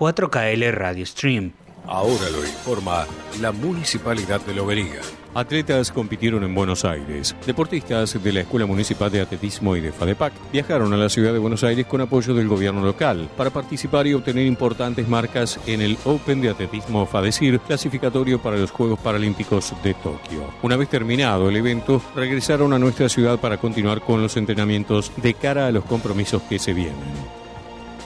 [0.00, 1.52] 4KL Radio Stream.
[1.86, 3.06] Ahora lo informa
[3.38, 5.00] la Municipalidad de Lobería.
[5.34, 7.36] Atletas compitieron en Buenos Aires.
[7.46, 11.38] Deportistas de la Escuela Municipal de Atletismo y de FADEPAC viajaron a la ciudad de
[11.38, 15.98] Buenos Aires con apoyo del gobierno local para participar y obtener importantes marcas en el
[16.06, 20.46] Open de Atletismo FADECIR, clasificatorio para los Juegos Paralímpicos de Tokio.
[20.62, 25.34] Una vez terminado el evento, regresaron a nuestra ciudad para continuar con los entrenamientos de
[25.34, 27.39] cara a los compromisos que se vienen.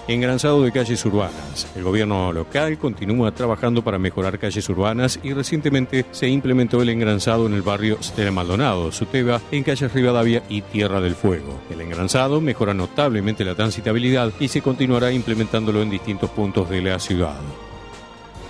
[0.06, 1.66] Engranzado de calles urbanas.
[1.74, 7.46] El gobierno local continúa trabajando para mejorar calles urbanas y recientemente se implementó el engranzado
[7.46, 11.58] en el barrio Stella Maldonado, Suteba, en calles Rivadavia y Tierra del Fuego.
[11.70, 16.98] El engranzado mejora notablemente la transitabilidad y se continuará implementándolo en distintos puntos de la
[16.98, 17.40] ciudad.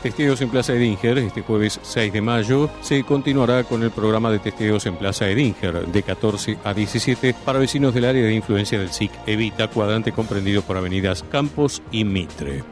[0.04, 4.38] Testeos en Plaza Edinger, este jueves 6 de mayo, se continuará con el programa de
[4.38, 8.90] testeos en Plaza Edinger de 14 a 17 para vecinos del área de influencia del
[8.90, 12.62] SIC Evita, cuadrante comprendido por avenidas Campos y Mitre.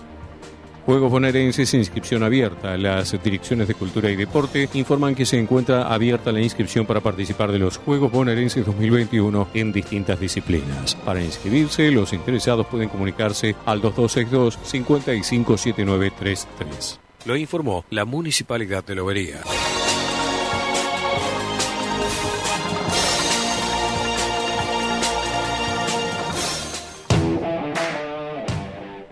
[0.85, 2.77] Juegos bonaerenses, inscripción abierta.
[2.77, 7.51] Las direcciones de Cultura y Deporte informan que se encuentra abierta la inscripción para participar
[7.51, 10.97] de los Juegos bonaerenses 2021 en distintas disciplinas.
[10.97, 17.02] Para inscribirse, los interesados pueden comunicarse al 2262 557933.
[17.25, 19.41] Lo informó la Municipalidad de Lobería.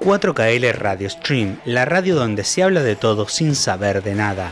[0.00, 1.60] ...4KL Radio Stream...
[1.64, 4.50] ...la radio donde se habla de todo sin saber de nada.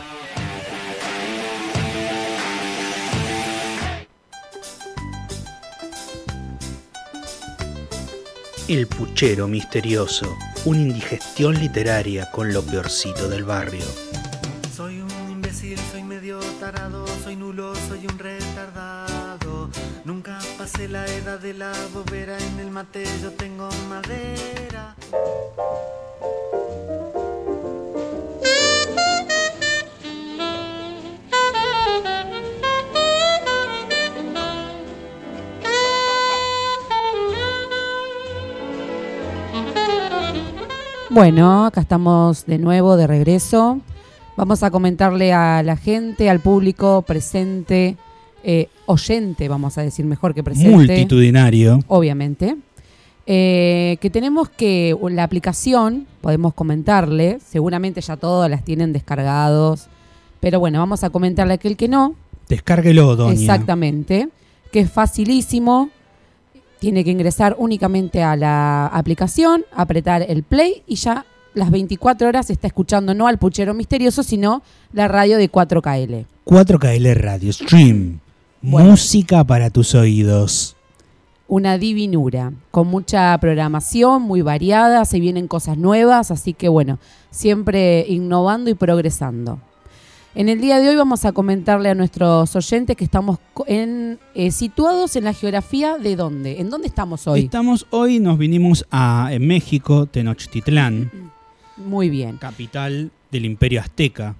[8.69, 13.83] El puchero misterioso una indigestión literaria con lo peorcito del barrio.
[14.75, 19.71] Soy un imbécil, soy medio tarado, soy nulo, soy un retardado.
[20.05, 24.95] Nunca pasé la edad de la bobera, en el mate yo tengo madera.
[41.09, 43.79] Bueno, acá estamos de nuevo, de regreso.
[44.37, 47.97] Vamos a comentarle a la gente, al público presente,
[48.43, 50.69] eh, oyente, vamos a decir mejor que presente.
[50.69, 51.79] Multitudinario.
[51.87, 52.57] Obviamente.
[53.25, 59.87] Eh, que tenemos que la aplicación, podemos comentarle, seguramente ya todos las tienen descargados,
[60.39, 62.15] pero bueno, vamos a comentarle a aquel que no.
[62.47, 63.33] Descárguelo, doña.
[63.33, 64.29] Exactamente,
[64.71, 65.89] que es facilísimo,
[66.79, 72.49] tiene que ingresar únicamente a la aplicación, apretar el play y ya las 24 horas
[72.49, 74.61] está escuchando no al puchero misterioso, sino
[74.93, 76.25] la radio de 4KL.
[76.45, 78.19] 4KL Radio Stream.
[78.61, 80.75] Música para tus oídos.
[81.47, 86.99] Una divinura, con mucha programación, muy variada, se vienen cosas nuevas, así que bueno,
[87.31, 89.59] siempre innovando y progresando.
[90.35, 94.51] En el día de hoy vamos a comentarle a nuestros oyentes que estamos en, eh,
[94.51, 96.61] situados en la geografía de dónde.
[96.61, 97.45] ¿En dónde estamos hoy?
[97.45, 101.11] Estamos hoy, nos vinimos a México, Tenochtitlán.
[101.77, 102.37] Muy bien.
[102.37, 104.35] Capital del Imperio Azteca.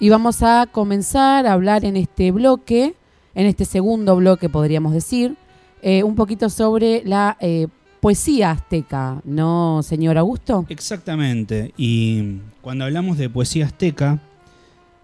[0.00, 2.94] Y vamos a comenzar a hablar en este bloque,
[3.36, 5.36] en este segundo bloque podríamos decir,
[5.82, 7.68] eh, un poquito sobre la eh,
[8.00, 10.66] poesía azteca, ¿no, señor Augusto?
[10.68, 11.72] Exactamente.
[11.76, 14.20] Y cuando hablamos de poesía azteca,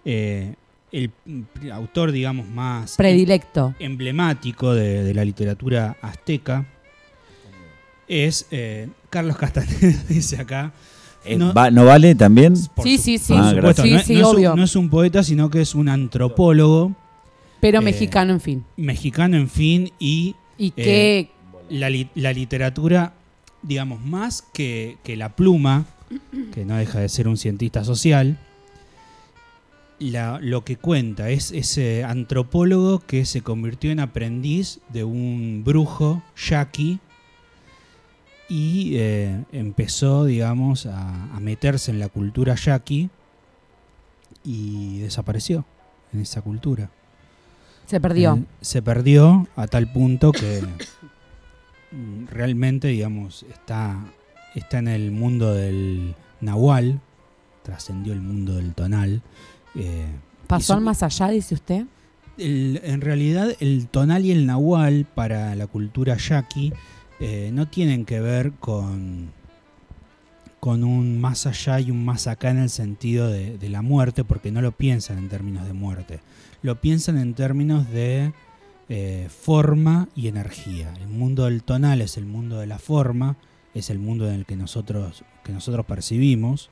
[0.07, 0.54] eh,
[0.92, 1.11] el
[1.72, 6.64] autor, digamos, más predilecto, emblemático de, la literatura azteca
[8.07, 10.72] es eh, Carlos Castaneda, dice acá.
[11.24, 12.57] Eh, no, vale también?
[12.57, 16.94] Sí, sí, sí, ah, no, es un, poeta, sino que es un antropólogo.
[17.59, 18.64] Pero mexicano, en fin.
[18.76, 21.30] Mexicano, en fin, y, ¿Y que
[21.68, 23.14] la, la, literatura,
[23.62, 25.84] digamos, más que, que la pluma,
[26.54, 28.38] que no deja de ser un cientista social,
[29.99, 37.01] lo que cuenta es ese antropólogo que se convirtió en aprendiz de un brujo yaqui
[38.49, 43.11] y eh, empezó, digamos, a, meterse en la cultura yaqui
[44.44, 45.64] y desapareció
[46.12, 46.90] en esa cultura.
[47.86, 48.44] Se perdió.
[48.61, 50.62] se perdió a tal punto que
[52.30, 53.97] realmente, digamos, está,
[54.55, 57.01] está en el mundo del nahual,
[57.62, 59.22] trascendió el mundo del tonal.
[59.76, 60.06] Eh,
[60.46, 61.86] ¿Pasó al más allá, dice usted?
[62.38, 66.72] en realidad, el tonal y el nahual para la cultura yaqui
[67.18, 69.32] eh, no tienen que ver con,
[70.60, 74.52] con un más allá y un más acá en el sentido de, la muerte, porque
[74.52, 76.20] no lo piensan en términos de muerte,
[76.62, 78.32] lo piensan en términos de
[78.88, 80.92] eh, forma y energía.
[81.00, 83.36] El mundo del tonal es el mundo de la forma,
[83.74, 86.70] es el mundo en el que nosotros, que nosotros percibimos,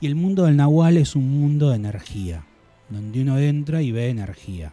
[0.00, 2.44] y el mundo del nahual es un mundo de energía,
[2.88, 4.72] donde uno entra y ve energía.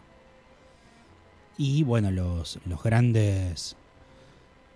[1.56, 3.76] Y bueno, los, los grandes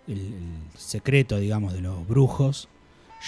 [0.06, 0.34] el,
[0.76, 2.68] secreto, digamos, de los brujos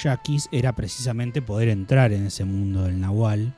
[0.02, 3.54] yaquis era precisamente poder entrar en ese mundo del nahual.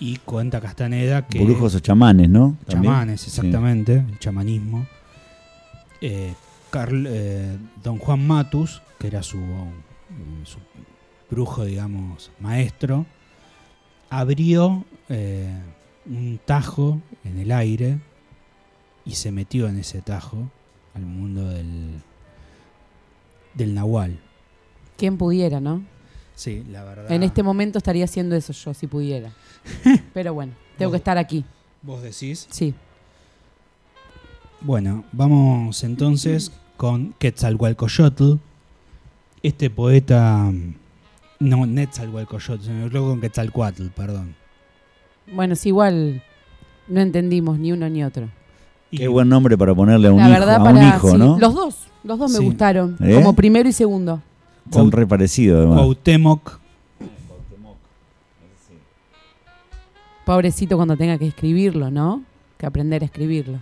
[0.00, 1.42] Y cuenta Castaneda que...
[1.44, 2.56] Brujos o chamanes, ¿no?
[2.68, 4.86] Chamanes, exactamente, el chamanismo.
[6.00, 6.34] Eh,
[6.72, 9.38] eh, don Juan Matus, que era su,
[10.44, 10.58] su
[11.30, 13.06] brujo, digamos, maestro,
[14.10, 15.52] abrió eh,
[16.06, 17.98] un tajo en el aire
[19.04, 20.50] y se metió en ese tajo
[20.94, 22.00] al mundo del,
[23.54, 24.18] del Nahual.
[24.96, 25.82] ¿Quién pudiera, no?
[26.34, 27.10] Sí, la verdad.
[27.10, 29.32] En este momento estaría haciendo eso yo, si pudiera.
[30.14, 31.44] Pero bueno, tengo que estar aquí.
[31.82, 32.46] ¿Vos decís?
[32.50, 32.74] Sí.
[34.60, 38.34] Bueno, vamos entonces con Quetzalcoyotl.
[39.42, 40.50] Este poeta.
[41.44, 44.34] No, Netzalcoyotl, se me con Quetzalcoatl, perdón.
[45.30, 46.22] Bueno, es igual.
[46.88, 48.30] No entendimos ni uno ni otro.
[48.90, 50.20] Qué buen nombre para ponerle a un
[50.82, 51.38] hijo, ¿no?
[51.38, 53.14] Los dos, los dos me gustaron, ¿Eh?
[53.14, 54.22] como primero y segundo.
[54.70, 55.80] Son re parecidos, además.
[55.80, 56.60] Cuauhtémoc.
[60.24, 62.22] Pobrecito cuando tenga que escribirlo, ¿no?
[62.56, 63.58] Que aprender a escribirlo.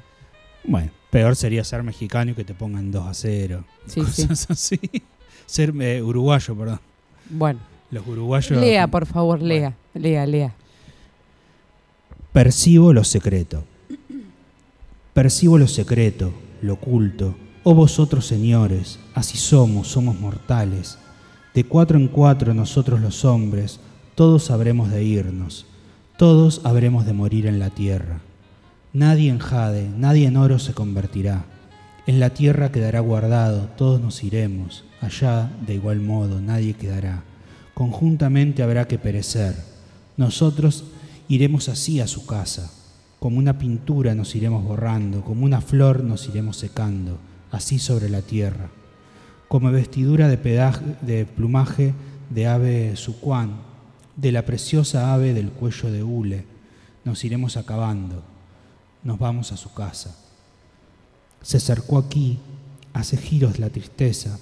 [0.63, 3.65] Bueno, peor sería ser mexicano y que te pongan 2 a 0.
[3.87, 4.79] Sí, cosas así.
[5.47, 6.81] Ser eh, uruguayo, perdón.
[7.29, 7.72] Bueno.
[7.93, 8.59] Los uruguayos.
[8.59, 9.77] Lea, por favor, lea.
[9.93, 10.55] Lea, lea.
[12.33, 13.65] Percibo lo secreto.
[15.13, 16.33] Percibo lo secreto,
[16.63, 17.37] lo oculto.
[17.65, 20.99] Oh vosotros señores, así somos, somos mortales.
[21.53, 23.79] De cuatro en cuatro nosotros los hombres,
[24.15, 25.67] todos habremos de irnos,
[26.17, 28.21] todos habremos de morir en la tierra.
[28.95, 31.45] Nadie en jade, nadie en oro se convertirá.
[32.07, 37.23] En la tierra quedará guardado, todos nos iremos, allá de igual modo nadie quedará.
[37.83, 39.57] Conjuntamente habrá que perecer.
[40.17, 40.85] Nosotros
[41.27, 42.71] iremos así a su casa
[43.19, 47.19] como una pintura nos iremos borrando, como una flor nos iremos secando,
[47.51, 48.71] así sobre la tierra.
[49.49, 50.37] Como vestidura de,
[51.01, 51.93] de plumaje
[52.31, 53.57] de ave sucuán,
[54.15, 56.45] de la preciosa ave del cuello de hule,
[57.05, 58.23] nos iremos acabando,
[59.03, 60.17] nos vamos a su casa.
[61.41, 62.39] Se acercó aquí,
[62.93, 64.39] hace giros la tristeza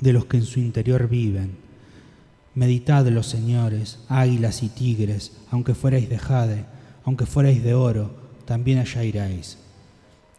[0.00, 1.65] de los que en su interior viven.
[2.56, 6.64] Meditad los señores, águilas y tigres, aunque fuerais de jade,
[7.04, 9.58] aunque fuerais de oro, también allá iréis.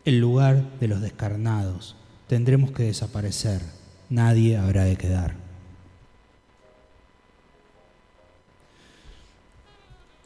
[0.03, 1.95] El lugar de los descarnados,
[2.25, 3.61] tendremos que desaparecer,
[4.09, 5.35] nadie habrá de quedar.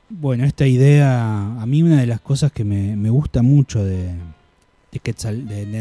[0.08, 4.14] Bueno, esta idea, a mí una de las cosas que me, gusta mucho de,
[4.94, 5.78] de, de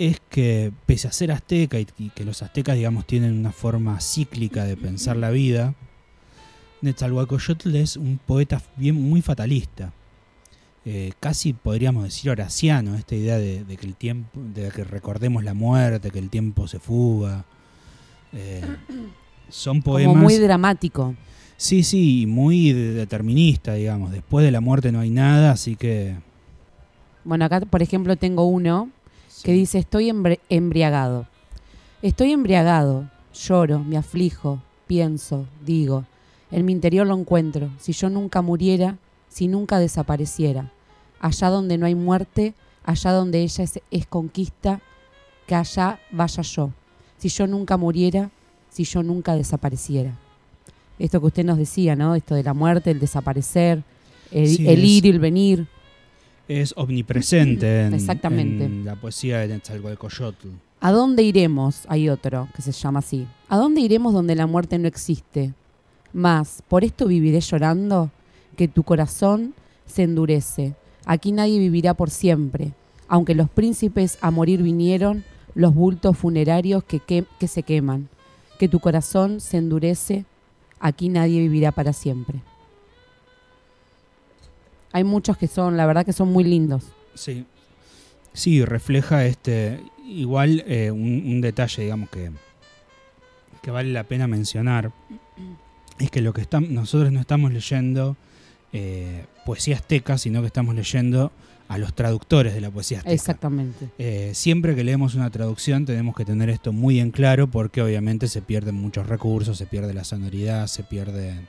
[0.00, 4.64] es que pese a ser azteca y, que los aztecas, digamos, tienen una forma cíclica
[4.64, 5.74] de pensar la vida,
[6.80, 9.92] Netzalhualcoyotl es un poeta bien, muy fatalista.
[10.86, 15.52] Eh, casi podríamos decir horaciano, esta idea de, que el tiempo, de que recordemos la
[15.52, 17.44] muerte, que el tiempo se fuga.
[18.32, 18.62] Eh,
[19.50, 20.16] son poemas.
[20.16, 21.14] muy dramático.
[21.58, 24.12] Sí, sí, muy determinista, digamos.
[24.12, 26.16] Después de la muerte no hay nada, así que.
[27.22, 28.88] Bueno, acá, por ejemplo, tengo uno
[29.42, 30.10] que dice: Estoy
[30.48, 31.26] embriagado.
[32.02, 36.06] Estoy embriagado, lloro, me aflijo, pienso, digo.
[36.50, 38.96] En mi interior lo encuentro, si yo nunca muriera,
[39.28, 40.72] si nunca desapareciera.
[41.20, 44.80] Allá donde no hay muerte, allá donde ella es, conquista,
[45.46, 46.70] que allá vaya yo.
[47.18, 48.30] Si yo nunca muriera,
[48.70, 50.16] si yo nunca desapareciera.
[50.98, 52.14] Esto que usted nos decía, ¿no?
[52.14, 53.84] Esto de la muerte, el desaparecer,
[54.30, 55.66] el, ir y el venir.
[56.50, 58.68] Es omnipresente en, Exactamente.
[58.68, 60.48] la poesía de Netzalcoyotl.
[60.80, 61.82] ¿A dónde iremos?
[61.88, 63.24] Hay otro que se llama así.
[63.48, 65.54] ¿A dónde iremos donde la muerte no existe?
[66.12, 68.10] Mas, por esto viviré llorando,
[68.56, 69.54] que tu corazón
[69.86, 70.74] se endurece.
[71.04, 72.72] Aquí nadie vivirá por siempre.
[73.06, 75.22] Aunque los príncipes a morir vinieron,
[75.54, 78.08] los bultos funerarios que, que se queman,
[78.58, 80.24] que tu corazón se endurece,
[80.80, 82.42] aquí nadie vivirá para siempre.
[84.92, 86.84] Hay muchos que son, la verdad que son muy lindos.
[87.14, 87.44] Sí,
[88.32, 92.30] sí, refleja este, igual eh, un, detalle, digamos, que,
[93.62, 94.92] que vale la pena mencionar,
[95.98, 98.16] es que lo que estamos, nosotros no estamos leyendo
[98.72, 101.30] eh, poesía azteca, sino que estamos leyendo
[101.68, 103.14] a los traductores de la poesía azteca.
[103.14, 103.88] Exactamente.
[103.98, 108.26] Eh, siempre que leemos una traducción tenemos que tener esto muy en claro porque obviamente
[108.26, 111.46] se pierden muchos recursos, se pierde la sonoridad, se pierden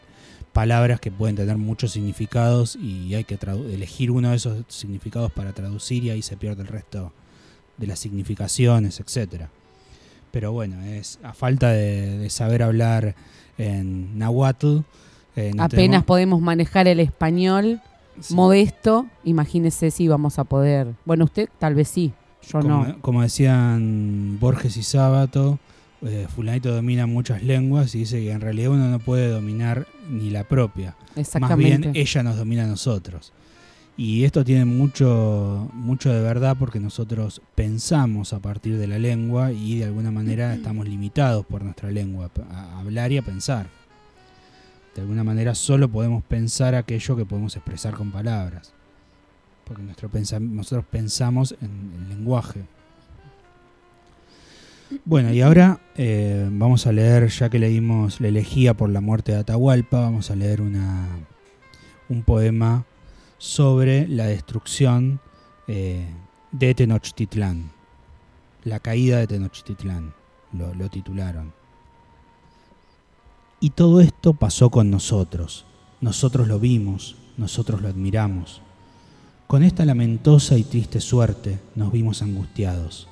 [0.54, 3.38] palabras que pueden tener muchos significados y hay que
[3.72, 7.14] elegir uno de esos significados para traducir y ahí se pierde el resto
[7.78, 9.50] de las significaciones, etcétera.
[10.32, 13.16] Pero bueno, es a falta de, saber hablar
[13.58, 14.80] en nahuatl.
[15.36, 17.82] Eh, Apenas podemos manejar el español
[18.30, 20.94] modesto, imagínese si vamos a poder.
[21.06, 22.14] Bueno, usted tal vez sí,
[22.50, 22.98] yo no.
[23.02, 25.60] Como decían Borges y Sábato,
[26.04, 30.30] eh, fulanito domina muchas lenguas y dice que en realidad uno no puede dominar ni
[30.30, 30.96] la propia.
[31.40, 33.34] Más bien ella nos domina a nosotros.
[33.98, 39.52] Y esto tiene mucho, mucho de verdad porque nosotros pensamos a partir de la lengua
[39.52, 43.68] y de alguna manera estamos limitados por nuestra lengua a hablar y a pensar
[44.96, 48.74] de alguna manera solo podemos pensar aquello que podemos expresar con palabras.
[49.66, 52.64] Porque nuestro nosotros pensamos en el lenguaje.
[55.06, 59.32] Bueno, y ahora eh, vamos a leer, ya que leímos La elegía por la muerte
[59.32, 61.08] de Atahualpa, vamos a leer una,
[62.10, 62.86] un poema
[63.38, 65.22] sobre la destrucción
[65.68, 66.06] eh,
[66.52, 67.72] de Tenochtitlán,
[68.66, 70.14] la caída de Tenochtitlán,
[70.52, 71.54] lo titularon.
[73.64, 75.66] Y todo esto pasó con nosotros.
[76.02, 78.62] Nosotros lo vimos, nosotros lo admiramos.
[79.46, 83.08] Con esta lamentosa y triste suerte nos vimos angustiados.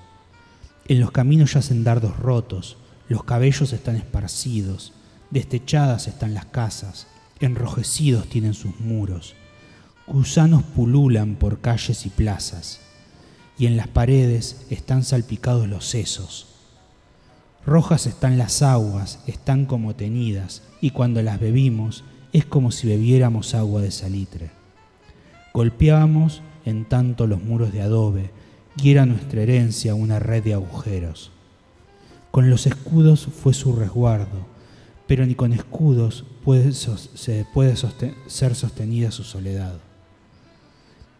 [0.90, 2.76] En los caminos yacen dardos rotos,
[3.08, 4.92] los cabellos están esparcidos,
[5.30, 7.08] destechadas están las casas,
[7.40, 9.36] enrojecidos tienen sus muros,
[10.08, 12.82] gusanos pululan por calles y plazas,
[13.58, 16.48] y en las paredes están salpicados los sesos,
[17.64, 23.54] Rojas están las aguas, están como tenidas, y cuando las bebimos es como si bebiéramos
[23.54, 24.50] agua de salitre.
[25.54, 28.32] Golpeábamos en tanto los muros de adobe,
[28.84, 31.32] y era nuestra herencia una red de agujeros.
[32.32, 34.48] Con los escudos fue su resguardo,
[35.08, 37.76] pero ni con escudos puede, se puede
[38.28, 39.80] ser sostenida su soledad.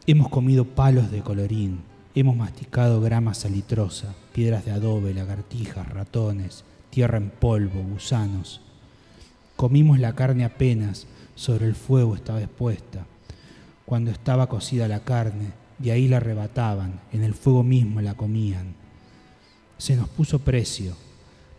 [0.06, 1.82] Hemos comido palos de colorín,
[2.16, 8.62] Hemos masticado grama salitrosa, piedras de adobe, lagartijas, ratones, tierra en polvo, gusanos.
[9.56, 11.06] Comimos la carne apenas,
[11.36, 13.06] sobre el fuego estaba expuesta.
[13.86, 18.76] Cuando estaba cocida la carne, de ahí la arrebataban, en el fuego mismo la comían.
[19.78, 20.96] Se nos puso precio,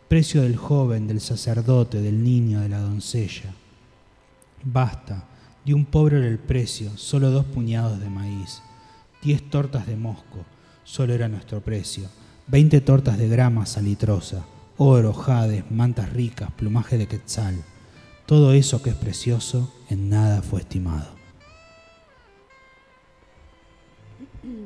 [0.09, 3.55] precio del joven, del sacerdote, del niño, de la doncella.
[4.63, 5.25] Basta,
[5.65, 8.63] de un pobre era el precio, solo dos puñados de maíz.
[9.23, 10.45] Diez tortas de mosco,
[10.85, 12.09] solo era nuestro precio.
[12.47, 14.45] Veinte tortas de grama salitrosa,
[14.77, 17.63] oro, jades, mantas ricas, plumaje de quetzal.
[18.27, 21.20] Todo eso que es precioso en nada fue estimado.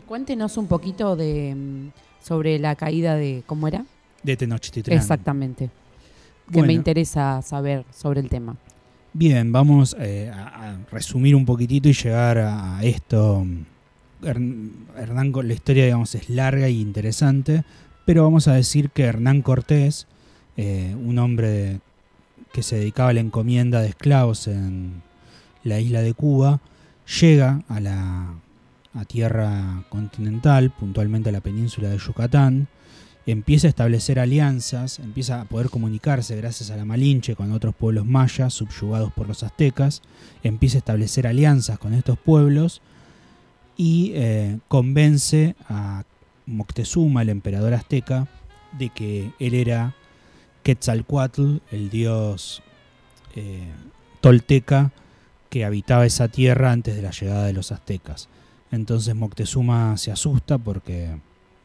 [0.07, 3.85] Cuéntenos un poquito de mm, sobre la caída de cómo era.
[4.23, 4.97] De Tenochtitlán.
[4.97, 5.71] Exactamente.
[6.53, 8.57] Que me interesa saber sobre el tema.
[9.13, 13.65] Bien, vamos eh, a resumir un poquitito y llegar a esto mm,
[14.25, 17.65] Hernán, la historia digamos es larga y interesante,
[18.05, 20.07] pero vamos a decir que Hernán Cortés,
[20.57, 21.81] eh, un hombre
[22.53, 25.03] que se dedicaba a la encomienda de esclavos en
[25.63, 26.61] la isla de Cuba,
[27.21, 28.35] llega a la
[29.05, 32.69] tierra continental, puntualmente a la península de Yucatán,
[33.27, 38.05] empieza a establecer alianzas, empieza a poder comunicarse gracias a la Malinche con otros pueblos
[38.05, 40.03] mayas subyugados por los aztecas,
[40.43, 42.83] empieza a establecer alianzas con estos pueblos
[43.77, 46.05] y eh, convence a
[46.47, 48.29] Moctezuma, el emperador azteca,
[48.79, 49.95] de que él era
[50.63, 52.63] Quetzalcoatl, el dios
[53.35, 53.69] eh,
[54.21, 54.93] tolteca
[55.49, 58.29] que habitaba esa tierra antes de la llegada de los aztecas.
[58.75, 61.17] Entonces Moctezuma se asusta porque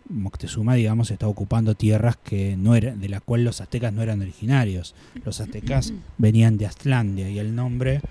[0.09, 4.21] Moctezuma, digamos, está ocupando tierras que no eran, de las cuales los aztecas no eran
[4.21, 4.95] originarios.
[5.23, 8.01] Los aztecas venían de Aztlandia y el nombre,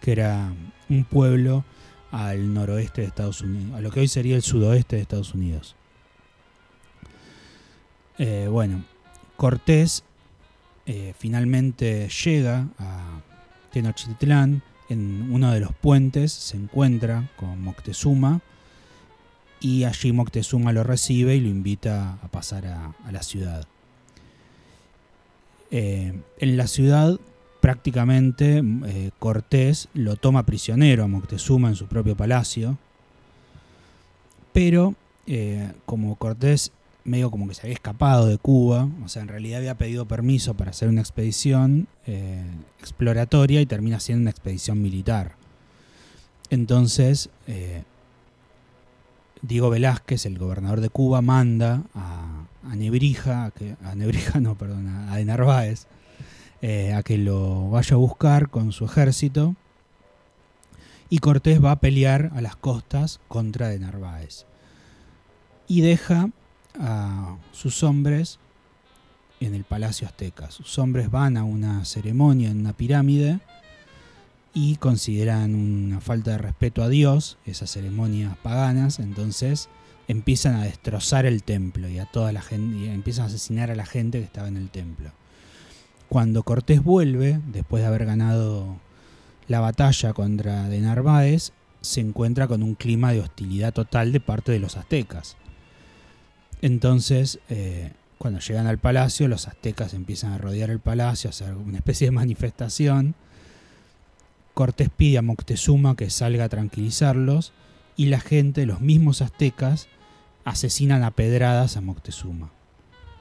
[0.00, 0.52] que era
[0.88, 1.64] un pueblo
[2.10, 5.76] al noroeste de Estados Unidos, a lo que hoy sería el sudoeste de Estados Unidos.
[8.18, 8.84] Eh, bueno,
[9.36, 10.04] Cortés
[10.86, 13.20] eh, finalmente llega a
[13.72, 18.40] Tenochtitlán, en uno de los puentes se encuentra con Moctezuma
[19.60, 23.66] y allí Moctezuma lo recibe y lo invita a pasar a, la ciudad.
[25.70, 27.18] Eh, en la ciudad
[27.60, 32.78] prácticamente eh, Cortés lo toma prisionero a Moctezuma en su propio palacio,
[34.52, 34.94] pero
[35.26, 36.72] eh, como Cortés
[37.08, 40.54] medio como que se había escapado de Cuba, o sea, en realidad había pedido permiso
[40.54, 41.88] para hacer una expedición
[42.78, 45.36] exploratoria y termina siendo una expedición militar.
[46.50, 47.30] Entonces,
[49.42, 53.52] Diego Velázquez, el gobernador de Cuba, manda a, Nebrija,
[53.84, 55.86] a, Nebrija, no, perdón, a, de Narváez,
[56.60, 59.54] eh, a que lo vaya a buscar con su ejército.
[61.10, 64.44] Y Cortés va a pelear a las costas contra de Narváez.
[65.66, 66.30] Y deja
[66.78, 68.38] a sus hombres
[69.40, 70.50] en el Palacio Azteca.
[70.50, 73.40] Sus hombres van a una ceremonia en una pirámide
[74.54, 79.68] y consideran una falta de respeto a Dios, esas ceremonias paganas, entonces
[80.08, 83.86] empiezan a destrozar el templo y a toda la gente, empiezan a asesinar a la
[83.86, 85.10] gente que estaba en el templo.
[86.08, 88.78] Cuando Cortés vuelve, después de haber ganado
[89.46, 91.52] la batalla contra de Narváez,
[91.82, 95.36] se encuentra con un clima de hostilidad total de parte de los aztecas.
[96.62, 101.54] Entonces, eh, cuando llegan al palacio, los aztecas empiezan a rodear el palacio, a hacer
[101.54, 103.14] una especie de manifestación.
[104.54, 107.52] Cortés pide a Moctezuma que salga a tranquilizarlos
[107.96, 109.88] y la gente, los mismos aztecas,
[110.44, 112.50] asesinan a pedradas a Moctezuma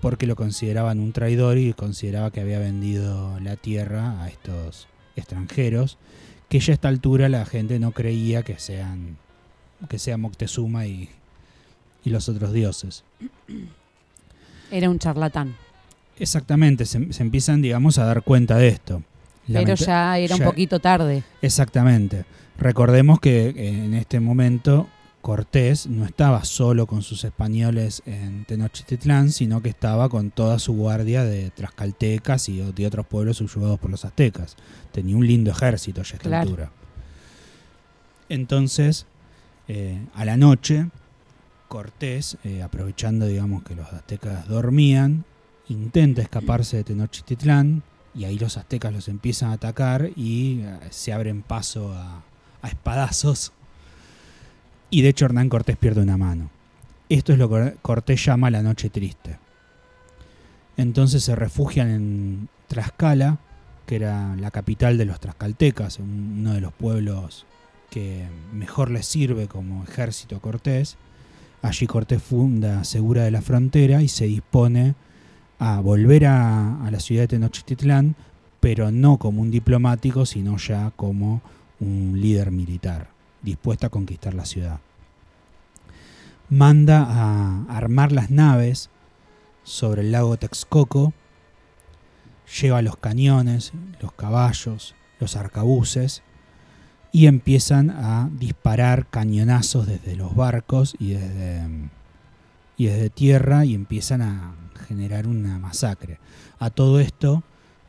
[0.02, 5.98] porque lo consideraban un traidor y consideraba que había vendido la tierra a estos extranjeros,
[6.50, 9.18] que ya a esta altura la gente no creía que sean
[9.90, 11.10] que sea Moctezuma y,
[12.08, 13.04] y los otros dioses.
[14.72, 15.56] Era un charlatán.
[16.18, 19.04] Exactamente, se, se, empiezan, digamos, a dar cuenta de esto.
[19.48, 21.24] Pero ya era un poquito tarde.
[21.42, 22.26] Exactamente.
[22.58, 24.88] Recordemos que en este momento
[25.22, 30.74] Cortés no estaba solo con sus españoles en Tenochtitlán, sino que estaba con toda su
[30.74, 34.56] guardia de trascaltecas y de otros pueblos subyugados por los aztecas.
[34.92, 36.72] Tenía un lindo ejército ya a esta altura.
[38.30, 39.06] Entonces,
[39.68, 40.88] eh, a la noche,
[41.68, 45.26] Cortés, eh, aprovechando digamos que los aztecas dormían,
[45.70, 47.84] intenta escaparse de Tenochtitlán,
[48.18, 52.24] y ahí los aztecas los empiezan a atacar y eh, se abren paso a,
[52.64, 53.54] espadazos.
[54.90, 56.50] Y de hecho Hernán Cortés pierde una mano.
[57.08, 59.38] Esto es lo que Cortés llama la noche triste.
[60.76, 63.38] Entonces se refugian en Tlaxcala,
[63.86, 67.46] que era la capital de los tlaxcaltecas, uno de los pueblos
[67.90, 70.98] que mejor les sirve como ejército a Cortés.
[71.62, 74.96] Allí Cortés funda Segura de la Frontera y se dispone
[75.60, 78.16] a volver a, la ciudad de Tenochtitlán,
[78.60, 81.42] pero no como un diplomático, sino ya como
[81.80, 83.10] un líder militar,
[83.42, 84.80] dispuesto a conquistar la ciudad.
[86.50, 88.90] Manda a armar las naves
[89.64, 91.14] sobre el lago Texcoco,
[92.62, 96.24] lleva los cañones, los caballos, los arcabuces
[97.18, 101.64] y empiezan a disparar cañonazos desde los barcos y desde,
[102.78, 104.54] y desde tierra y empiezan a
[104.88, 106.20] generar una masacre.
[106.60, 107.42] A todo esto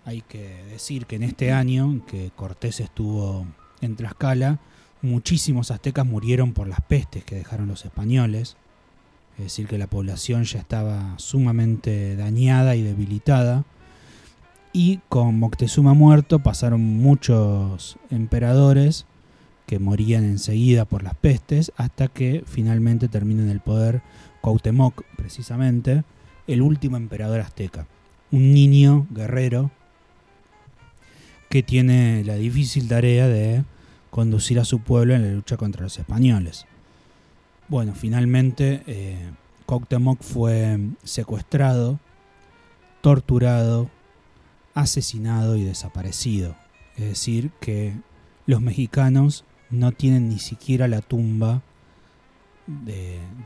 [0.07, 3.45] hay que decir que en este año que Cortés estuvo
[3.83, 4.61] en Tlaxcala,
[5.03, 8.57] muchísimos aztecas murieron por las pestes que dejaron los españoles,
[9.37, 13.66] es decir, que la población ya estaba sumamente dañada y debilitada,
[14.72, 19.05] y con Moctezuma muerto pasaron muchos emperadores
[19.68, 24.00] que morían enseguida por las pestes, hasta que finalmente termina en el poder
[24.40, 26.04] Cuauhtémoc, precisamente,
[26.46, 27.86] el último emperador azteca.
[28.32, 29.70] Un niño guerrero
[31.50, 33.62] que tiene la difícil tarea de
[34.08, 36.64] conducir a su pueblo en la lucha contra los españoles.
[37.68, 39.30] Bueno, finalmente eh,
[40.20, 42.00] fue secuestrado,
[43.02, 43.90] torturado,
[44.72, 46.56] asesinado y desaparecido.
[46.96, 47.92] Es decir, que
[48.46, 51.62] los mexicanos no tienen ni siquiera la tumba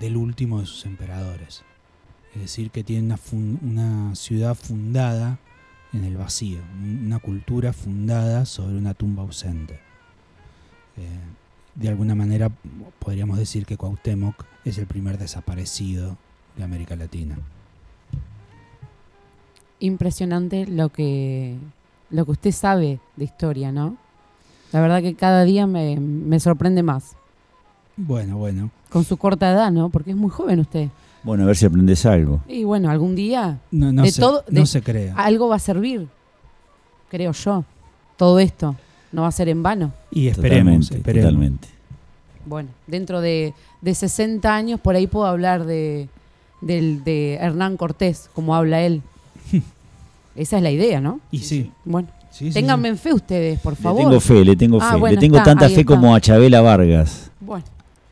[0.00, 1.62] del último de sus emperadores.
[2.34, 3.14] Es decir, que tiene
[3.62, 5.38] una, ciudad fundada
[5.92, 9.74] en el vacío, una cultura fundada sobre una tumba ausente.
[10.96, 11.18] Eh,
[11.74, 12.50] de alguna manera
[12.98, 16.16] podríamos decir que Cuauhtémoc es el primer desaparecido
[16.56, 17.38] de América Latina.
[19.78, 21.56] Impresionante lo que,
[22.10, 23.96] lo que usted sabe de historia, ¿no?
[24.72, 27.12] La verdad que cada día me, me sorprende más.
[27.96, 28.70] Bueno, bueno.
[28.88, 29.90] Con su corta edad, ¿no?
[29.90, 30.88] Porque es muy joven usted.
[31.22, 32.40] Bueno, a ver si aprendes algo.
[32.48, 33.60] Y bueno, algún día.
[33.70, 35.14] No, se, todo, no se crea.
[35.16, 36.08] Algo va a servir,
[37.10, 37.64] creo yo.
[38.16, 38.74] Todo esto
[39.12, 39.92] no va a ser en vano.
[40.10, 41.30] Y esperemos, esperemos.
[41.30, 41.68] Totalmente.
[42.44, 46.08] Bueno, dentro de, de 60 años por ahí puedo hablar de,
[46.60, 49.02] del, de Hernán Cortés, como habla él.
[50.34, 51.20] Esa es la idea, ¿no?
[51.30, 51.70] Y sí.
[51.84, 52.08] Bueno.
[52.53, 54.01] Ténganme en fe ustedes, por favor.
[54.01, 55.11] Le tengo fe, le tengo ah, fe.
[55.11, 57.30] le tengo tanta fe como a Chabela Vargas.
[57.41, 57.64] Bueno.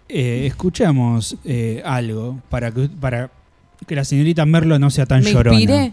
[0.09, 3.31] Eh, escuchamos eh, algo para que, para
[3.87, 5.57] que la señorita Merlo no sea tan ¿Me llorona.
[5.57, 5.93] Inspiré?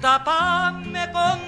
[0.00, 1.40] Tapame con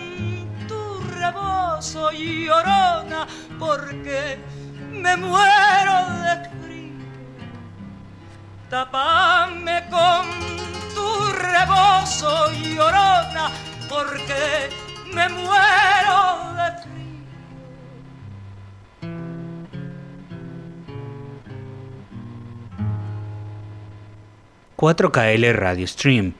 [0.67, 3.25] tu rebozo, llorona,
[3.61, 4.39] porque
[4.91, 7.07] me muero de frío.
[8.69, 10.27] Tapame con
[10.95, 13.53] tu rebozo llorona,
[13.89, 14.69] porque
[15.15, 16.91] me muero de frío.
[24.77, 26.40] 4KL Radio Stream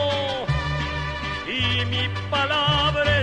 [2.31, 3.20] palabra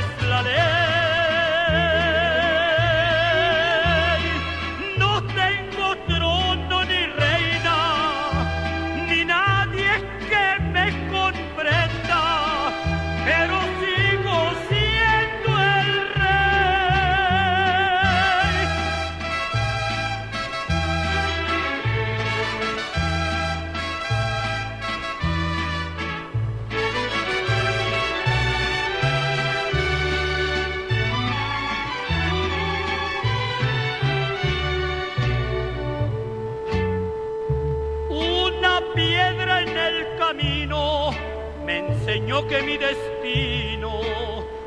[42.47, 44.01] que mi destino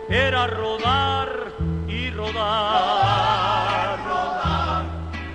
[0.09, 1.53] era rodar
[1.87, 3.97] y rodar.
[4.05, 4.85] Rodar,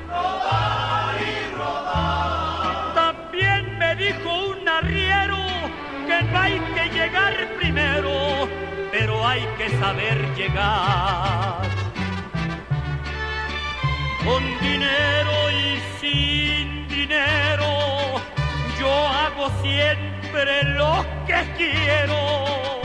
[0.09, 2.95] rodar y rodar.
[2.95, 5.39] También me dijo un arriero
[6.07, 8.49] que no hay que llegar primero,
[8.91, 11.62] pero hay que saber llegar.
[14.24, 18.20] Con dinero y sin dinero,
[18.78, 22.75] yo hago siempre lo que quiero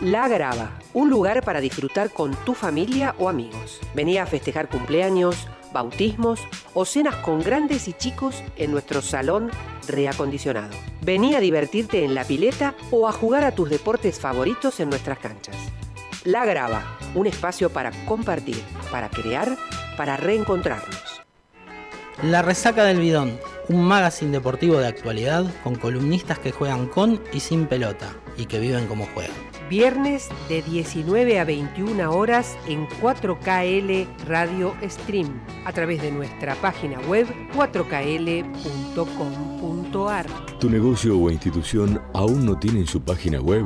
[0.00, 3.80] La Grava, un lugar para disfrutar con tu familia o amigos.
[3.94, 6.40] Venía a festejar cumpleaños, bautismos
[6.72, 9.50] o cenas con grandes y chicos en nuestro salón
[9.86, 10.70] reacondicionado.
[11.02, 15.18] Vení a divertirte en la pileta o a jugar a tus deportes favoritos en nuestras
[15.18, 15.56] canchas.
[16.24, 19.54] La Grava, un espacio para compartir, para crear,
[19.98, 21.20] para reencontrarnos.
[22.22, 23.38] La Resaca del Bidón,
[23.68, 28.60] un magazine deportivo de actualidad con columnistas que juegan con y sin pelota y que
[28.60, 29.49] viven como juegan.
[29.70, 36.98] Viernes de 19 a 21 horas en 4KL Radio Stream a través de nuestra página
[37.02, 40.26] web 4kl.com.ar.
[40.58, 43.64] ¿Tu negocio o institución aún no tienen su página web?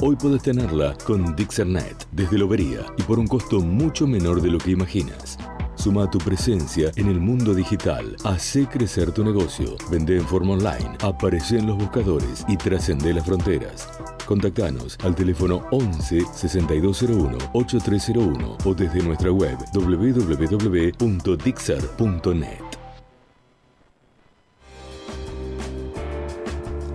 [0.00, 4.58] Hoy puedes tenerla con Dixernet desde Lobería y por un costo mucho menor de lo
[4.58, 5.38] que imaginas.
[5.76, 8.16] Suma tu presencia en el mundo digital.
[8.24, 9.76] Hace crecer tu negocio.
[9.88, 10.96] Vende en forma online.
[11.00, 13.88] Aparece en los buscadores y trascende las fronteras.
[14.26, 21.22] Contactanos al teléfono 11 6201 8301 o desde nuestra web www.dixer.net.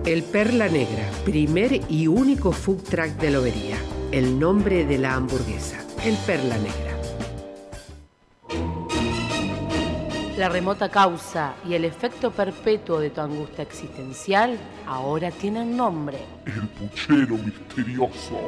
[0.08, 3.76] El Perla Negra, primer y único food truck de Lobería.
[4.10, 6.97] El nombre de la hamburguesa, el Perla Negra.
[10.38, 16.18] La remota causa y el efecto perpetuo de tu angustia existencial ahora tienen nombre.
[16.46, 18.38] El puchero misterioso.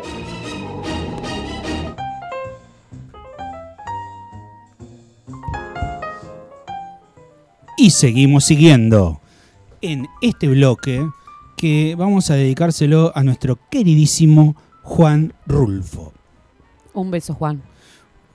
[7.76, 9.20] Y seguimos siguiendo
[9.80, 11.04] en este bloque
[11.56, 16.12] que vamos a dedicárselo a nuestro queridísimo Juan Rulfo.
[16.94, 17.64] Un beso, Juan.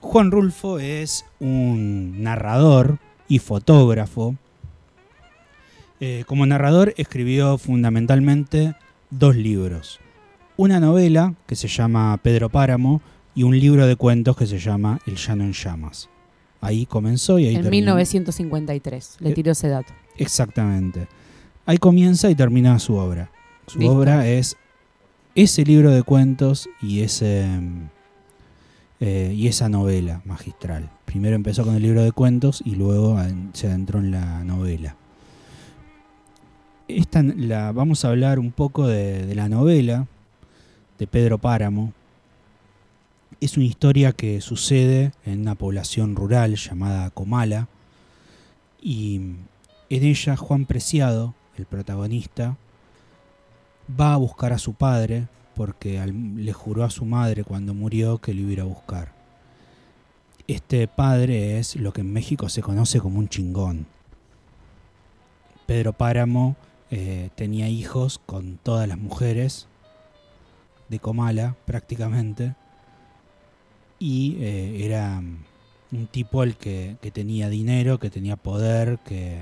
[0.00, 2.98] Juan Rulfo es un narrador
[3.28, 4.36] y fotógrafo.
[6.00, 8.74] Eh, como narrador escribió fundamentalmente
[9.10, 10.00] dos libros.
[10.56, 13.00] Una novela que se llama Pedro Páramo
[13.34, 16.08] y un libro de cuentos que se llama El llano en llamas.
[16.60, 19.92] Ahí comenzó y ahí En 1953, le eh, tiró ese dato.
[20.16, 21.06] Exactamente.
[21.66, 23.30] Ahí comienza y termina su obra.
[23.66, 24.56] Su obra es
[25.34, 27.46] ese libro de cuentos y ese
[29.00, 30.90] eh, y esa novela magistral.
[31.04, 33.18] Primero empezó con el libro de cuentos y luego
[33.52, 34.96] se adentró en la novela.
[36.88, 40.06] Esta, la, vamos a hablar un poco de, la novela
[40.98, 41.92] de Pedro Páramo.
[43.40, 47.68] Es una historia que sucede en una población rural llamada Comala
[48.80, 52.56] y en ella Juan Preciado, el protagonista,
[53.88, 58.34] va a buscar a su padre porque le juró a su madre cuando murió que
[58.34, 59.12] lo iba a buscar.
[60.46, 63.86] Este padre es lo que en México se conoce como un chingón.
[65.64, 66.56] Pedro Páramo
[66.90, 69.66] eh, tenía hijos con todas las mujeres
[70.88, 72.54] de Comala prácticamente
[73.98, 75.20] y eh, era
[75.90, 79.40] un tipo el que, tenía dinero, que tenía poder, que,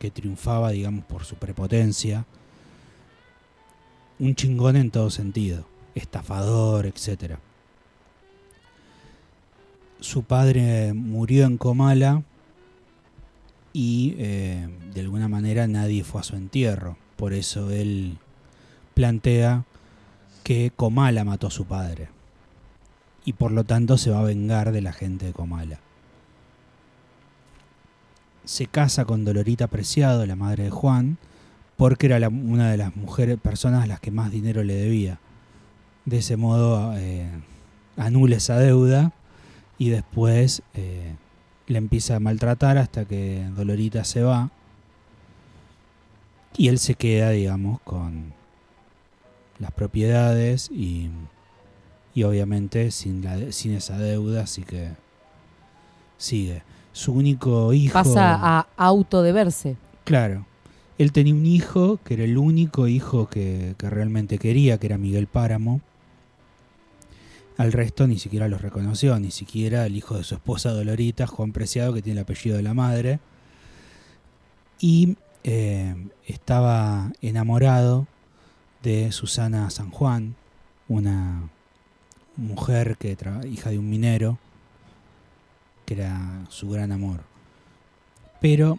[0.00, 2.26] que triunfaba digamos por su prepotencia
[4.22, 5.66] un chingón en todo sentido,
[5.96, 7.38] estafador, etc.
[9.98, 12.22] Su padre murió en Comala
[13.72, 16.96] y eh, de alguna manera nadie fue a su entierro.
[17.16, 18.18] Por eso él
[18.94, 19.64] plantea
[20.44, 22.08] que Comala mató a su padre
[23.24, 25.80] y por lo tanto se va a vengar de la gente de Comala.
[28.44, 31.18] Se casa con Dolorita Preciado, la madre de Juan,
[31.82, 35.18] porque era una de las mujeres, personas a las que más dinero le debía.
[36.04, 37.28] De ese modo eh,
[37.96, 39.10] anula esa deuda
[39.78, 41.16] y después eh,
[41.66, 44.52] le empieza a maltratar hasta que Dolorita se va
[46.56, 48.32] y él se queda, digamos, con
[49.58, 51.10] las propiedades y,
[52.14, 54.92] y obviamente sin, la, sin esa deuda, así que
[56.16, 56.62] sigue.
[56.92, 57.94] Su único hijo...
[57.94, 59.76] Pasa a autodeberse.
[60.04, 60.46] Claro,
[60.98, 65.26] él tenía un hijo, que era el único hijo que, realmente quería, que era Miguel
[65.26, 65.80] Páramo.
[67.56, 71.52] Al resto ni siquiera los reconoció, ni siquiera el hijo de su esposa Dolorita, Juan
[71.52, 73.20] Preciado, que tiene el apellido de la madre.
[74.80, 75.94] Y eh,
[76.26, 78.06] estaba enamorado
[78.82, 80.34] de Susana San Juan,
[80.88, 81.48] una
[82.36, 83.16] mujer que
[83.50, 84.38] hija de un minero,
[85.84, 87.20] que era su gran amor.
[88.40, 88.78] Pero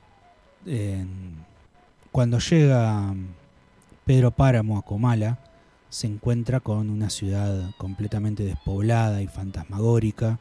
[2.14, 3.16] cuando llega
[4.06, 5.40] Pedro Páramo a Comala,
[5.90, 10.38] se encuentra con una ciudad completamente despoblada y fantasmagórica,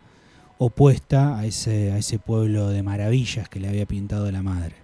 [0.59, 4.75] opuesta a ese, a ese pueblo de maravillas que le había pintado la madre.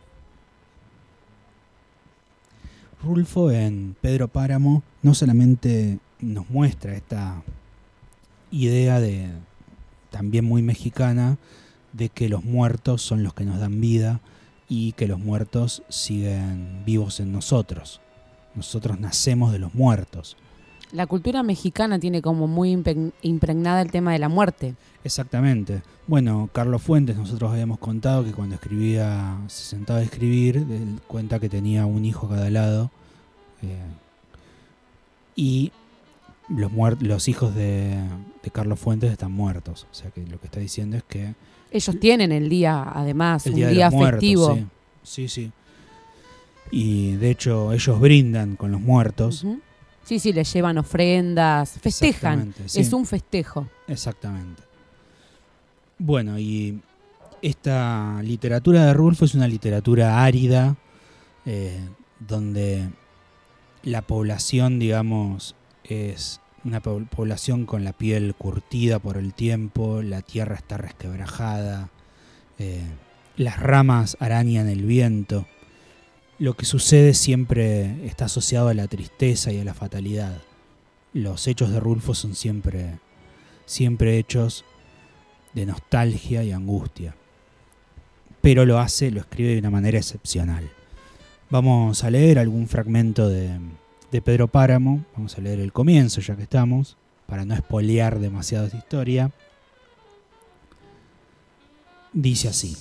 [3.04, 7.42] Rulfo en Pedro Páramo no solamente nos muestra esta
[8.50, 9.28] idea de
[10.10, 11.36] también muy mexicana
[11.92, 14.22] de que los muertos son los que nos dan vida,
[14.68, 18.00] y que los muertos siguen vivos en nosotros.
[18.54, 20.36] Nosotros nacemos de los muertos.
[20.92, 22.72] La cultura mexicana tiene como muy
[23.22, 24.74] impregnada el tema de la muerte.
[25.04, 25.82] Exactamente.
[26.06, 31.38] Bueno, Carlos Fuentes, nosotros habíamos contado que cuando escribía, se sentaba a escribir, él cuenta
[31.38, 32.90] que tenía un hijo a cada lado.
[33.62, 33.76] Eh,
[35.36, 35.72] y
[36.48, 38.02] los, los hijos de,
[38.42, 39.86] de Carlos Fuentes están muertos.
[39.90, 41.34] O sea que lo que está diciendo es que
[41.70, 44.58] ellos tienen el día, además, un día, festivo.
[45.02, 45.28] sí.
[45.28, 45.52] sí,
[46.70, 49.44] Y de hecho, ellos brindan con los muertos.
[50.04, 52.54] Sí, sí, les llevan ofrendas, festejan.
[52.74, 53.68] Es un festejo.
[53.86, 54.62] Exactamente.
[55.98, 56.80] Bueno, y
[57.42, 60.76] esta literatura de Rulfo es una literatura árida,
[61.44, 61.78] eh,
[62.20, 62.88] donde
[63.82, 65.54] la población, digamos,
[65.84, 71.90] es una población con la piel curtida por el tiempo, la tierra está resquebrajada,
[72.58, 72.82] eh,
[73.36, 75.46] las ramas arañan el viento
[76.38, 80.40] lo que sucede siempre está asociado a la tristeza y a la fatalidad.
[81.12, 83.00] Los hechos de Rulfo son siempre,
[83.66, 84.64] siempre hechos
[85.52, 87.16] de nostalgia y angustia.
[88.40, 90.70] Pero lo hace, lo escribe de una manera excepcional.
[91.50, 93.58] Vamos a leer algún fragmento de,
[94.10, 96.96] de Pedro Páramo, vamos a leer el comienzo ya que estamos,
[97.26, 99.30] para no espolear demasiado esta historia.
[102.12, 102.76] Dice así.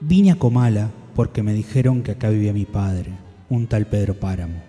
[0.00, 3.12] Vine a Comala porque me dijeron que acá vivía mi padre,
[3.50, 4.62] un tal Pedro Páramo.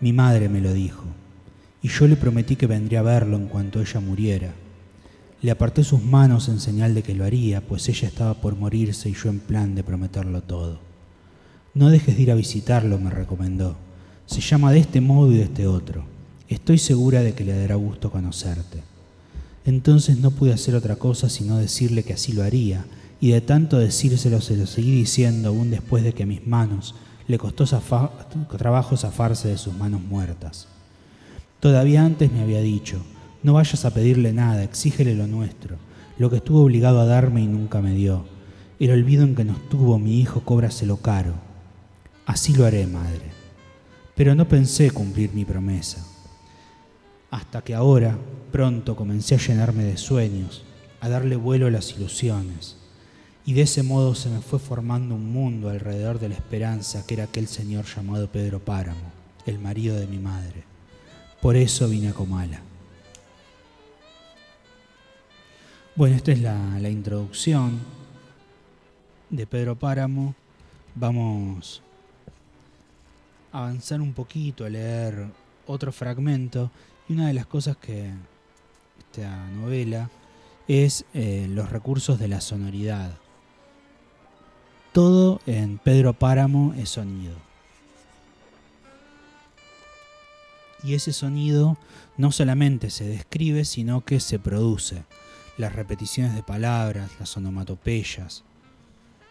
[0.00, 1.04] Mi madre me lo dijo,
[1.82, 4.52] y yo le prometí que vendría a verlo en cuanto ella muriera.
[5.40, 9.08] Le aparté sus manos en señal de que lo haría, pues ella estaba por morirse
[9.08, 10.80] y yo en plan de prometerlo todo.
[11.74, 13.85] No dejes de ir a visitarlo, me recomendó.
[14.26, 16.04] Se llama de este modo y de este otro.
[16.48, 18.82] Estoy segura de que le dará gusto conocerte.
[19.64, 22.86] Entonces no pude hacer otra cosa sino decirle que así lo haría,
[23.20, 26.94] y de tanto decírselo se lo seguí diciendo aún después de que mis manos
[27.28, 27.64] le costó
[28.56, 30.68] trabajo zafarse de sus manos muertas.
[31.60, 32.98] Todavía antes me había dicho,
[33.42, 35.76] no vayas a pedirle nada, exígele lo nuestro,
[36.18, 38.24] lo que estuvo obligado a darme y nunca me dio.
[38.78, 41.34] El olvido en que nos tuvo mi hijo cóbraselo caro.
[42.26, 43.35] Así lo haré, madre.
[44.16, 46.04] Pero no pensé cumplir mi promesa.
[47.30, 48.18] Hasta que ahora,
[48.50, 50.64] pronto, comencé a llenarme de sueños,
[51.00, 52.76] a darle vuelo a las ilusiones
[53.46, 57.14] y de ese modo se me fue formando un mundo alrededor de la esperanza que
[57.14, 59.12] era aquel señor llamado Pedro Páramo,
[59.46, 60.64] el marido de mi madre.
[61.40, 62.60] Por eso vine a Comala.
[65.94, 67.78] Bueno, esta es la, la introducción
[69.30, 70.34] de Pedro Páramo.
[70.96, 71.82] Vamos
[73.52, 75.26] avanzar un poquito, a leer
[75.66, 76.70] otro fragmento.
[77.08, 78.10] Y una de las cosas que
[78.98, 80.10] esta novela
[80.68, 83.12] es eh, los recursos de la sonoridad
[84.96, 87.34] todo en Pedro Páramo es sonido.
[90.82, 91.76] Y ese sonido
[92.16, 95.04] no solamente se describe, sino que se produce.
[95.58, 98.42] Las repeticiones de palabras, las onomatopeyas,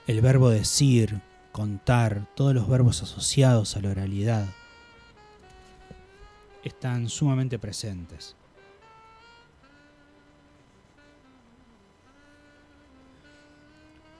[0.05, 1.20] el verbo decir,
[1.55, 4.45] contar, todos los verbos asociados a la oralidad
[6.65, 8.35] están sumamente presentes.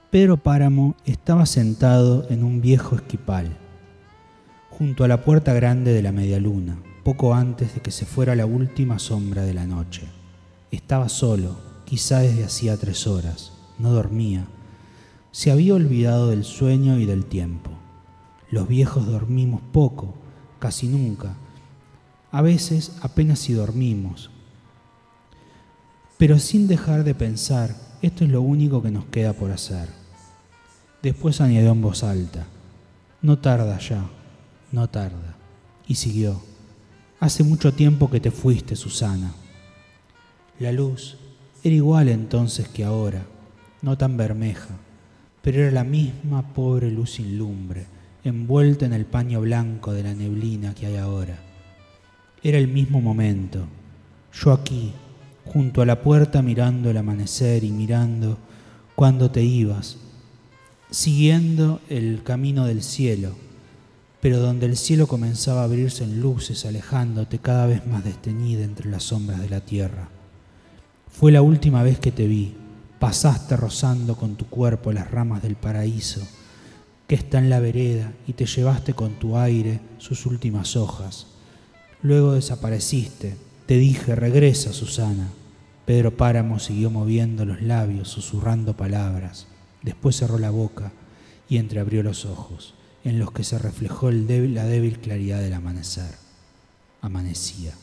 [0.10, 3.58] Pedro Páramo estaba sentado en un viejo esquipal,
[4.70, 8.34] junto a la puerta grande de la media luna, poco antes de que se fuera
[8.36, 10.08] la última sombra de la noche.
[10.72, 14.48] Estaba solo, quizá desde hacía tres horas, no dormía.
[15.36, 17.70] Se había olvidado del sueño y del tiempo.
[18.52, 20.14] Los viejos dormimos poco,
[20.60, 21.36] casi nunca.
[22.32, 24.32] A veces apenas si dormimos.
[26.18, 29.90] Pero sin dejar de pensar, esto es lo único que nos queda por hacer.
[31.04, 32.46] Después añadió en voz alta,
[33.22, 34.06] no tarda ya,
[34.72, 35.36] no tarda.
[35.86, 36.42] Y siguió,
[37.20, 39.34] hace mucho tiempo que te fuiste, Susana.
[40.60, 41.18] La luz
[41.62, 43.26] era igual entonces que ahora,
[43.82, 44.78] no tan bermeja,
[45.46, 47.86] pero era la misma pobre luz sin lumbre,
[48.24, 51.38] envuelta en el paño blanco de la neblina que hay ahora.
[52.42, 53.68] Era el mismo momento,
[54.34, 54.92] yo aquí,
[55.46, 58.40] junto a la puerta mirando el amanecer y mirando
[58.96, 59.98] cuando te ibas,
[60.90, 63.36] siguiendo el camino del cielo,
[64.22, 68.90] pero donde el cielo comenzaba a abrirse en luces, alejándote cada vez más desteñida entre
[68.90, 70.10] las sombras de la tierra.
[71.12, 72.56] Fue la última vez que te vi,
[73.00, 76.22] pasaste rozando con tu cuerpo las ramas del paraíso,
[77.08, 81.28] que está en la vereda, y te llevaste con tu aire sus últimas hojas.
[82.02, 85.30] Luego desapareciste, te dije, regresa, Susana.
[85.86, 89.48] Pedro Páramo siguió moviendo los labios, susurrando palabras.
[89.84, 90.92] Después cerró la boca
[91.48, 92.74] y entreabrió los ojos,
[93.04, 96.16] en los que se reflejó la débil claridad del amanecer.
[97.02, 97.74] Amanecía.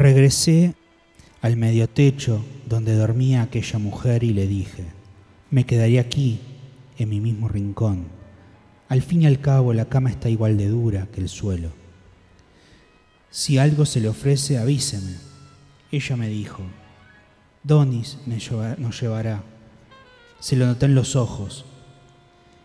[0.00, 0.72] Regresé
[1.42, 4.86] al medio techo donde dormía aquella mujer y le dije,
[5.50, 6.40] me quedaría aquí
[6.96, 8.06] en mi mismo rincón.
[8.88, 11.72] Al fin y al cabo la cama está igual de dura que el suelo.
[13.28, 15.16] Si algo se le ofrece, avíseme.
[15.92, 16.62] Ella me dijo,
[17.62, 19.44] Donis nos llevará.
[20.38, 21.66] Se lo noté en los ojos.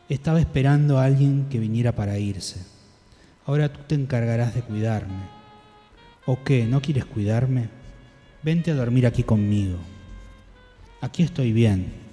[0.08, 2.62] Estaba esperando a alguien que viniera para irse.
[3.46, 5.35] Ahora tú te encargarás de cuidarme.
[6.26, 6.66] ¿O qué?
[6.66, 7.70] ¿No quieres cuidarme?
[8.44, 9.78] Vente a dormir aquí conmigo.
[11.02, 12.06] Aquí estoy bien,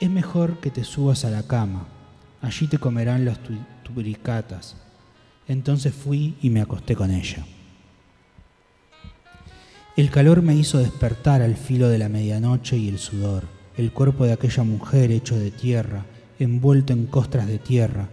[0.00, 1.86] es mejor que te subas a la cama.
[2.42, 3.38] allí te comerán los
[3.82, 4.76] turicatas.
[5.48, 7.44] Entonces fui y me acosté con ella.
[9.96, 13.44] El calor me hizo despertar al filo de la medianoche y el sudor,
[13.76, 16.04] el cuerpo de aquella mujer hecho de tierra,
[16.38, 18.08] envuelto en costras de tierra,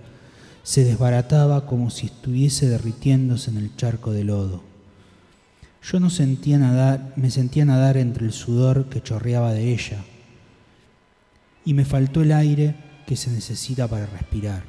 [0.64, 4.62] se desbarataba como si estuviese derritiéndose en el charco de lodo.
[5.84, 10.04] Yo no sentía nadar, me sentía nadar entre el sudor que chorreaba de ella,
[11.66, 12.76] y me faltó el aire
[13.08, 14.64] que se necesita para respirar.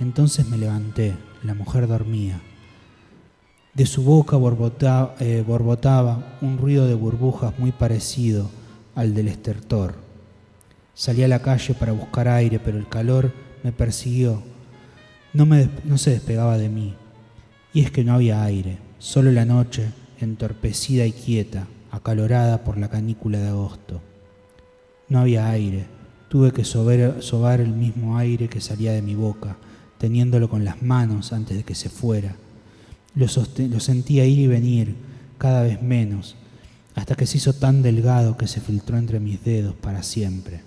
[0.00, 2.40] Entonces me levanté, la mujer dormía.
[3.74, 4.36] De su boca
[5.20, 8.50] eh, borbotaba, un ruido de burbujas muy parecido
[8.96, 9.94] al del estertor.
[10.94, 13.32] Salí a la calle para buscar aire, pero el calor
[13.62, 14.42] me persiguió.
[15.32, 16.94] No, se despegaba de mí.
[17.72, 19.90] Y es que no había aire, solo la noche,
[20.20, 24.00] entorpecida y quieta, acalorada por la canícula de agosto.
[25.08, 25.86] No había aire,
[26.28, 29.56] tuve que sobar el mismo aire que salía de mi boca,
[29.98, 32.36] teniéndolo con las manos antes de que se fuera.
[33.14, 34.96] Lo sentía ir y venir,
[35.38, 36.36] cada vez menos,
[36.94, 40.62] hasta que se hizo tan delgado que se filtró entre mis dedos para siempre.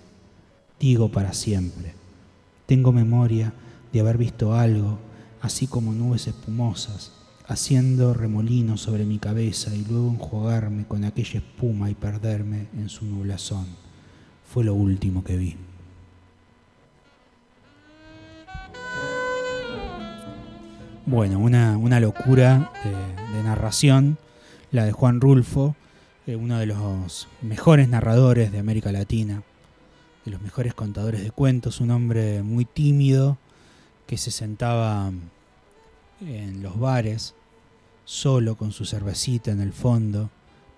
[0.79, 1.93] Digo para siempre.
[2.65, 3.53] Tengo memoria
[3.91, 4.99] de haber visto algo,
[5.41, 7.11] así como nubes espumosas,
[7.47, 13.05] haciendo remolinos sobre mi cabeza y luego enjuagarme con aquella espuma y perderme en su
[13.05, 13.65] nublazón.
[14.45, 15.57] Fue lo último que vi.
[21.05, 22.71] Bueno, una, locura
[23.33, 24.17] de, narración,
[24.71, 25.75] la de Juan Rulfo,
[26.25, 29.43] eh, uno de los mejores narradores de América Latina,
[30.23, 33.37] de los mejores contadores de cuentos, un hombre muy tímido
[34.11, 35.09] que se sentaba
[36.19, 37.33] en los bares,
[38.03, 40.29] solo con su cervecita en el fondo,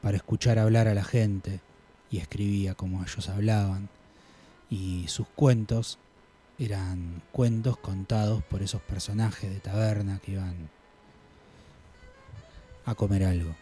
[0.03, 1.59] para escuchar hablar a la gente,
[2.11, 3.89] y escribía como ellos hablaban,
[4.69, 5.97] y sus cuentos
[6.59, 10.69] eran cuentos contados por esos personajes de taberna que iban
[12.85, 13.55] a comer algo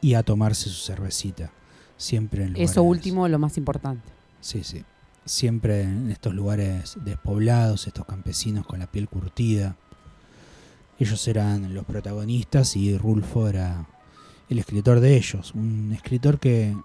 [0.00, 1.50] y a tomarse su cervecita,
[1.98, 4.08] siempre en Eso último lo más importante.
[4.40, 4.86] Sí, sí.
[5.24, 9.76] Siempre en estos lugares despoblados, estos campesinos con la piel curtida.
[10.98, 13.86] Ellos eran los protagonistas y Rulfo era
[14.48, 16.76] el escritor de ellos, un escritor que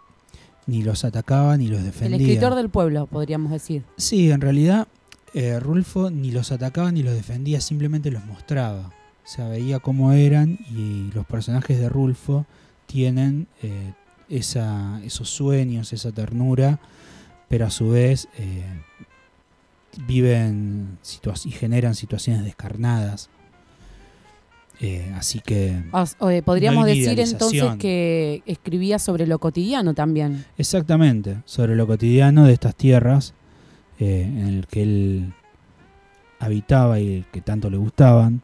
[0.65, 2.17] ni los atacaba ni los defendía.
[2.17, 3.83] El escritor del pueblo, podríamos decir.
[3.97, 4.87] Sí, en realidad
[5.33, 8.91] eh, Rulfo ni los atacaba ni los defendía, simplemente los mostraba.
[9.25, 12.45] O sea, veía cómo eran y los personajes de Rulfo
[12.85, 13.93] tienen eh,
[14.29, 16.79] esa, esos sueños, esa ternura,
[17.47, 18.63] pero a su vez eh,
[20.05, 20.97] viven
[21.45, 23.29] y generan situaciones descarnadas.
[24.79, 25.81] Eh, así que.
[26.45, 30.45] podríamos decir entonces que escribía sobre lo cotidiano también.
[30.57, 33.33] Exactamente, sobre lo cotidiano de estas tierras
[33.99, 35.33] eh, en el que él
[36.39, 38.41] habitaba y que tanto le gustaban.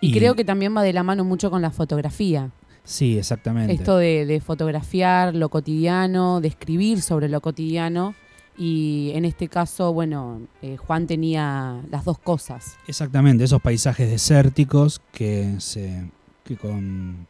[0.00, 2.50] Y, creo que también va de la mano mucho con la fotografía.
[2.88, 3.74] Sí, exactamente.
[3.74, 8.14] Esto de, de fotografiar lo cotidiano, de escribir sobre lo cotidiano
[8.56, 12.78] y en este caso, bueno, eh, Juan tenía las dos cosas.
[12.86, 16.10] Exactamente, esos paisajes desérticos que, se,
[16.44, 17.26] que con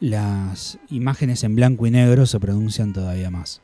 [0.00, 3.62] las imágenes en blanco y negro se pronuncian todavía más.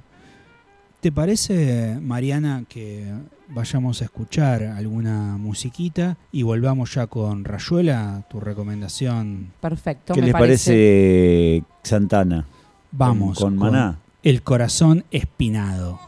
[1.00, 3.06] ¿Te parece, Mariana, que
[3.48, 9.52] vayamos a escuchar alguna musiquita y volvamos ya con Rayuela, tu recomendación?
[9.60, 10.12] Perfecto.
[10.12, 11.62] ¿Qué les parece.
[11.84, 12.46] Santana?
[12.90, 13.38] Vamos.
[13.38, 14.00] Con, con Maná.
[14.24, 16.00] El corazón espinado.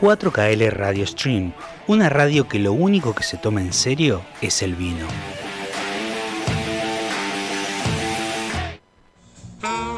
[0.00, 1.52] 4KL Radio Stream,
[1.88, 5.06] una radio que lo único que se toma en serio es el vino.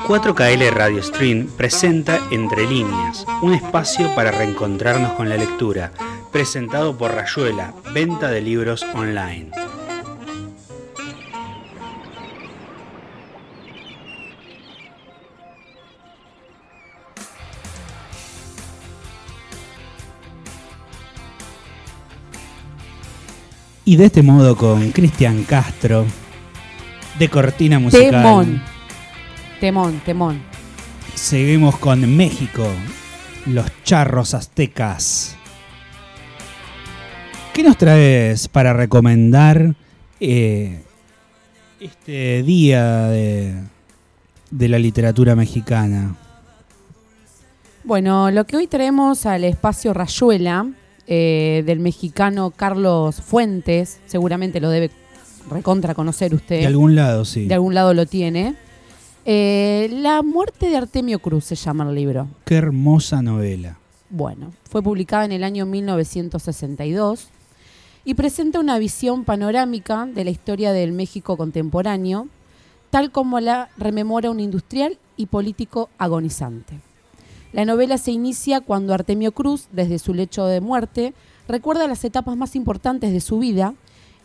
[0.06, 5.92] 4KL Radio Stream presenta Entre Líneas, un espacio para reencontrarnos con la lectura,
[6.32, 9.50] presentado por Rayuela, venta de libros online.
[23.84, 26.04] Y de este modo con Cristian Castro,
[27.18, 28.10] de Cortina Musical.
[28.10, 28.62] Temón,
[29.60, 30.42] temón, temón.
[31.14, 32.66] Seguimos con México,
[33.46, 35.36] los charros aztecas.
[37.52, 39.74] ¿Qué nos traes para recomendar
[40.20, 40.82] eh,
[41.80, 43.54] este día de,
[44.50, 46.14] de la literatura mexicana?
[47.82, 50.66] Bueno, lo que hoy traemos al espacio Rayuela
[51.12, 54.92] eh, del mexicano Carlos Fuentes, seguramente lo debe
[55.50, 56.60] recontra conocer usted.
[56.60, 57.46] De algún lado, sí.
[57.46, 58.54] De algún lado lo tiene.
[59.24, 62.28] Eh, la muerte de Artemio Cruz se llama el libro.
[62.44, 63.76] Qué hermosa novela.
[64.08, 67.26] Bueno, fue publicada en el año 1962
[68.04, 72.28] y presenta una visión panorámica de la historia del México contemporáneo,
[72.90, 76.78] tal como la rememora un industrial y político agonizante.
[77.52, 81.14] La novela se inicia cuando Artemio Cruz, desde su lecho de muerte,
[81.48, 83.74] recuerda las etapas más importantes de su vida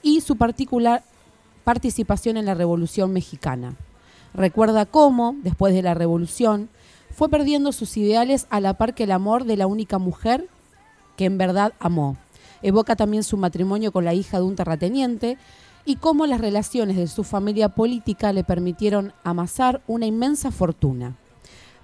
[0.03, 1.03] y su particular
[1.63, 3.73] participación en la Revolución Mexicana.
[4.35, 6.69] Recuerda cómo, después de la Revolución,
[7.09, 10.47] fue perdiendo sus ideales a la par que el amor de la única mujer
[11.17, 12.17] que en verdad amó.
[12.61, 15.39] Evoca también su matrimonio con la hija de un terrateniente
[15.83, 21.15] y cómo las relaciones de su familia política le permitieron amasar una inmensa fortuna.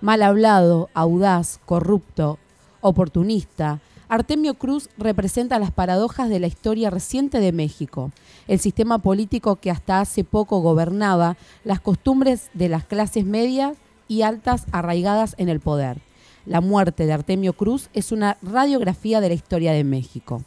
[0.01, 2.39] Mal hablado, audaz, corrupto,
[2.81, 3.79] oportunista,
[4.11, 8.11] Artemio Cruz representa las paradojas de la historia reciente de México,
[8.49, 13.77] el sistema político que hasta hace poco gobernaba, las costumbres de las clases medias
[14.09, 15.99] y altas arraigadas en el poder.
[16.45, 20.43] La muerte de Artemio Cruz es una radiografía de la historia de México.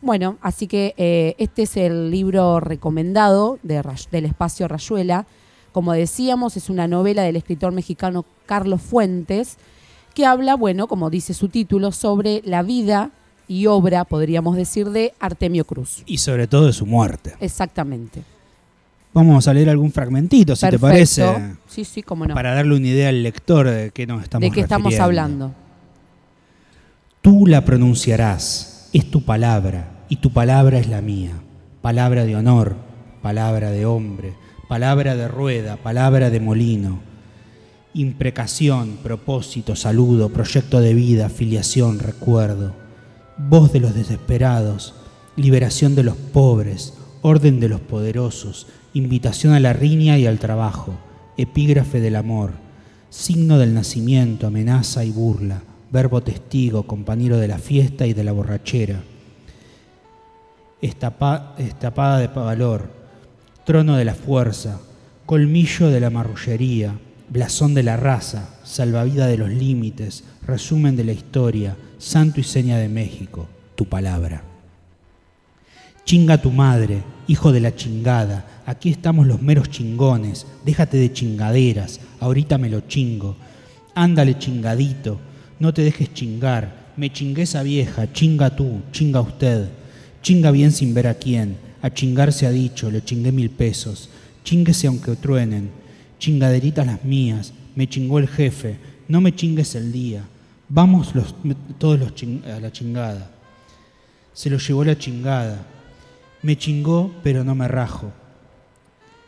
[0.00, 5.26] Bueno, así que eh, este es el libro recomendado del espacio Rayuela.
[5.72, 9.56] Como decíamos, es una novela del escritor mexicano Carlos Fuentes,
[10.14, 13.10] que habla, bueno, como dice su título, sobre la vida
[13.48, 16.02] y obra, podríamos decir, de Artemio Cruz.
[16.06, 17.34] Y sobre todo de su muerte.
[17.40, 18.22] Exactamente.
[19.14, 21.54] Vamos a leer algún fragmentito, si te parece.
[21.66, 22.34] Sí, sí, cómo no.
[22.34, 25.52] Para darle una idea al lector de qué nos estamos De qué estamos hablando.
[27.20, 31.32] Tú la pronunciarás, es tu palabra, y tu palabra es la mía.
[31.82, 32.76] Palabra de honor,
[33.22, 34.34] palabra de hombre,
[34.72, 37.00] palabra de rueda, palabra de molino
[37.92, 42.72] imprecación, propósito, saludo, proyecto de vida, filiación, recuerdo,
[43.36, 44.94] voz de los desesperados,
[45.36, 50.94] liberación de los pobres, orden de los poderosos, invitación a la riña y al trabajo,
[51.36, 52.52] epígrafe del amor,
[53.10, 58.32] signo del nacimiento, amenaza y burla, verbo testigo, compañero de la fiesta y de la
[58.32, 59.02] borrachera,
[60.80, 63.01] estapada de valor,
[63.64, 64.80] trono de la fuerza,
[65.26, 66.98] colmillo de la marrullería,
[67.28, 72.78] blasón de la raza, salvavida de los límites, resumen de la historia, santo y seña
[72.78, 74.42] de México, tu palabra.
[76.04, 82.00] Chinga tu madre, hijo de la chingada, aquí estamos los meros chingones, déjate de chingaderas,
[82.18, 83.36] ahorita me lo chingo.
[83.94, 85.20] Ándale chingadito,
[85.60, 89.68] no te dejes chingar, me chingué esa vieja, chinga tú, chinga usted,
[90.22, 94.08] chinga bien sin ver a quién, a chingar se ha dicho, le chingué mil pesos,
[94.44, 95.82] chinguese aunque truenen,
[96.22, 98.78] Chingaderitas las mías, me chingó el jefe,
[99.08, 100.22] no me chingues el día,
[100.68, 101.34] vamos los,
[101.78, 102.12] todos los
[102.46, 103.28] a la chingada.
[104.32, 105.66] Se lo llevó la chingada,
[106.42, 108.12] me chingó pero no me rajo.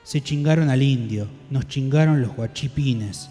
[0.04, 3.28] Se chingaron al indio, nos chingaron los guachipines,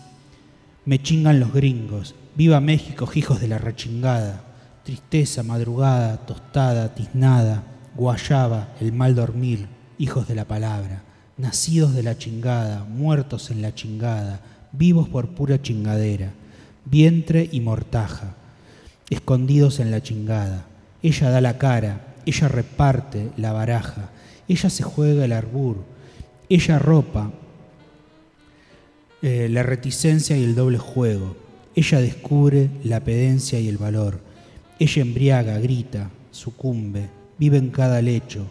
[0.84, 4.44] me chingan los gringos, viva México, hijos de la rechingada,
[4.84, 7.64] tristeza, madrugada, tostada, tiznada,
[7.96, 9.68] guayaba, el mal dormir,
[9.98, 11.04] hijos de la palabra
[11.38, 14.42] nacidos de la chingada, muertos en la chingada,
[14.72, 16.32] vivos por pura chingadera,
[16.86, 18.36] vientre y mortaja,
[19.10, 20.66] escondidos en la chingada.
[21.02, 24.10] Ella da la cara, ella reparte la baraja,
[24.48, 25.84] ella se juega el arbur,
[26.50, 27.32] ella ropa
[29.22, 31.36] eh, la reticencia y el doble juego,
[31.76, 34.20] ella descubre la pedencia y el valor,
[34.80, 37.10] ella embriaga, grita, sucumbe,
[37.44, 38.46] vive en cada lecho,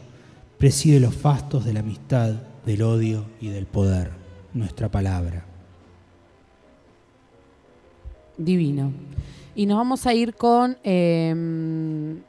[0.59, 2.35] preside los fastos de la amistad,
[2.67, 4.11] del odio y del poder,
[4.53, 5.47] nuestra palabra.
[8.37, 8.93] Divino.
[9.55, 12.21] Y nos vamos a ir con, em,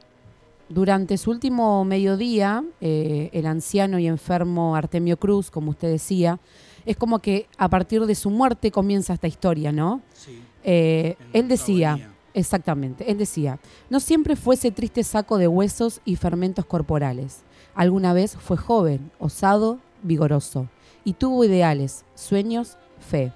[0.70, 6.40] durante su último mediodía, eh, el anciano y enfermo Artemio Cruz, como usted decía,
[6.86, 10.00] es como que a partir de su muerte comienza esta historia, ¿no?
[10.14, 10.40] Sí.
[10.62, 13.58] Eh, él decía, exactamente, él decía,
[13.88, 17.42] no siempre fue ese triste saco de huesos y fermentos corporales.
[17.74, 20.68] Alguna vez fue joven, osado vigoroso
[21.04, 23.32] y tuvo ideales, sueños, fe.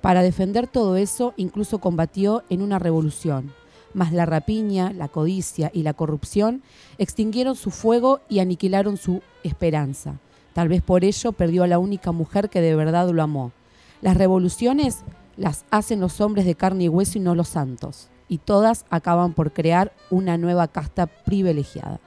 [0.00, 3.52] Para defender todo eso incluso combatió en una revolución,
[3.94, 6.62] mas la rapiña, la codicia y la corrupción
[6.98, 10.18] extinguieron su fuego y aniquilaron su esperanza.
[10.52, 13.52] Tal vez por ello perdió a la única mujer que de verdad lo amó.
[14.00, 15.04] Las revoluciones
[15.36, 19.34] las hacen los hombres de carne y hueso y no los santos, y todas acaban
[19.34, 22.00] por crear una nueva casta privilegiada.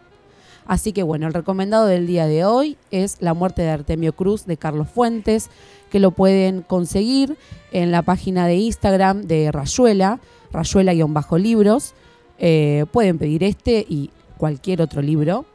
[0.65, 4.47] Así que bueno, el recomendado del día de hoy es La muerte de Artemio Cruz
[4.47, 5.52] de Carlos Fuentes,
[5.91, 7.38] que lo pueden conseguir
[7.72, 10.19] en la página de Instagram de Rayuela,
[10.52, 11.93] Rayuela-libros.
[12.39, 15.45] Eh, pueden pedir este y cualquier otro libro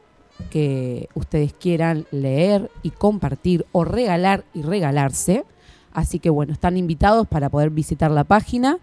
[0.51, 5.45] que ustedes quieran leer y compartir o regalar y regalarse.
[5.93, 8.79] Así que bueno, están invitados para poder visitar la página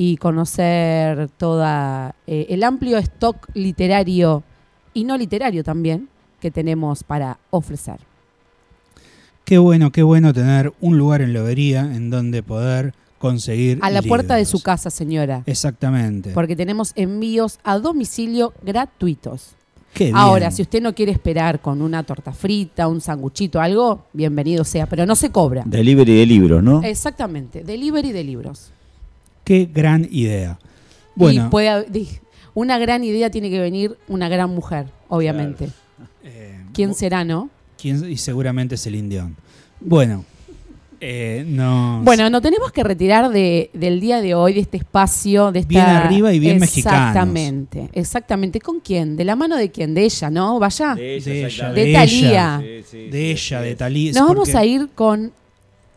[0.00, 4.44] y conocer toda eh, el amplio stock literario
[4.94, 6.08] y no literario también
[6.40, 7.98] que tenemos para ofrecer.
[9.44, 13.80] Qué bueno, qué bueno tener un lugar en Lobería en donde poder conseguir.
[13.82, 15.42] A la puerta de su casa, señora.
[15.46, 16.30] Exactamente.
[16.30, 19.56] Porque tenemos envíos a domicilio gratuitos.
[20.14, 24.86] Ahora, si usted no quiere esperar con una torta frita, un sanguchito, algo, bienvenido sea,
[24.86, 25.64] pero no se cobra.
[25.66, 26.84] Delivery de libros, ¿no?
[26.84, 28.70] Exactamente, delivery de libros.
[29.48, 30.58] Qué gran idea.
[31.14, 31.48] Bueno,
[32.52, 35.70] una gran idea tiene que venir una gran mujer, obviamente.
[36.22, 37.48] Eh, ¿Quién será, no?
[37.80, 38.10] ¿Quién?
[38.10, 39.36] Y seguramente es el indión.
[39.80, 40.26] Bueno,
[41.00, 42.02] eh, no.
[42.04, 45.68] Bueno, nos tenemos que retirar de, del día de hoy, de este espacio, de esta...
[45.70, 46.96] Bien arriba y bien mexicano.
[46.98, 48.60] Exactamente, exactamente.
[48.60, 49.16] ¿Con quién?
[49.16, 49.94] ¿De la mano de quién?
[49.94, 50.58] De ella, ¿no?
[50.58, 50.94] Vaya.
[50.94, 52.58] De ella, de, Talía.
[52.58, 54.12] de ella, de Talía.
[54.12, 55.32] Nos vamos a ir con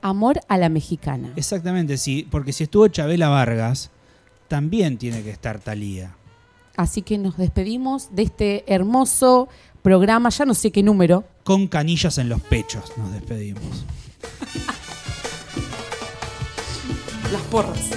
[0.02, 1.34] Amor a la Mexicana.
[1.36, 3.92] Exactamente, sí, porque si estuvo Chabela Vargas,
[4.48, 6.16] también tiene que estar Talía.
[6.76, 9.50] Así que nos despedimos de este hermoso
[9.82, 11.26] programa, ya no sé qué número.
[11.44, 13.86] Con canillas en los pechos nos despedimos.
[17.32, 17.90] las porras.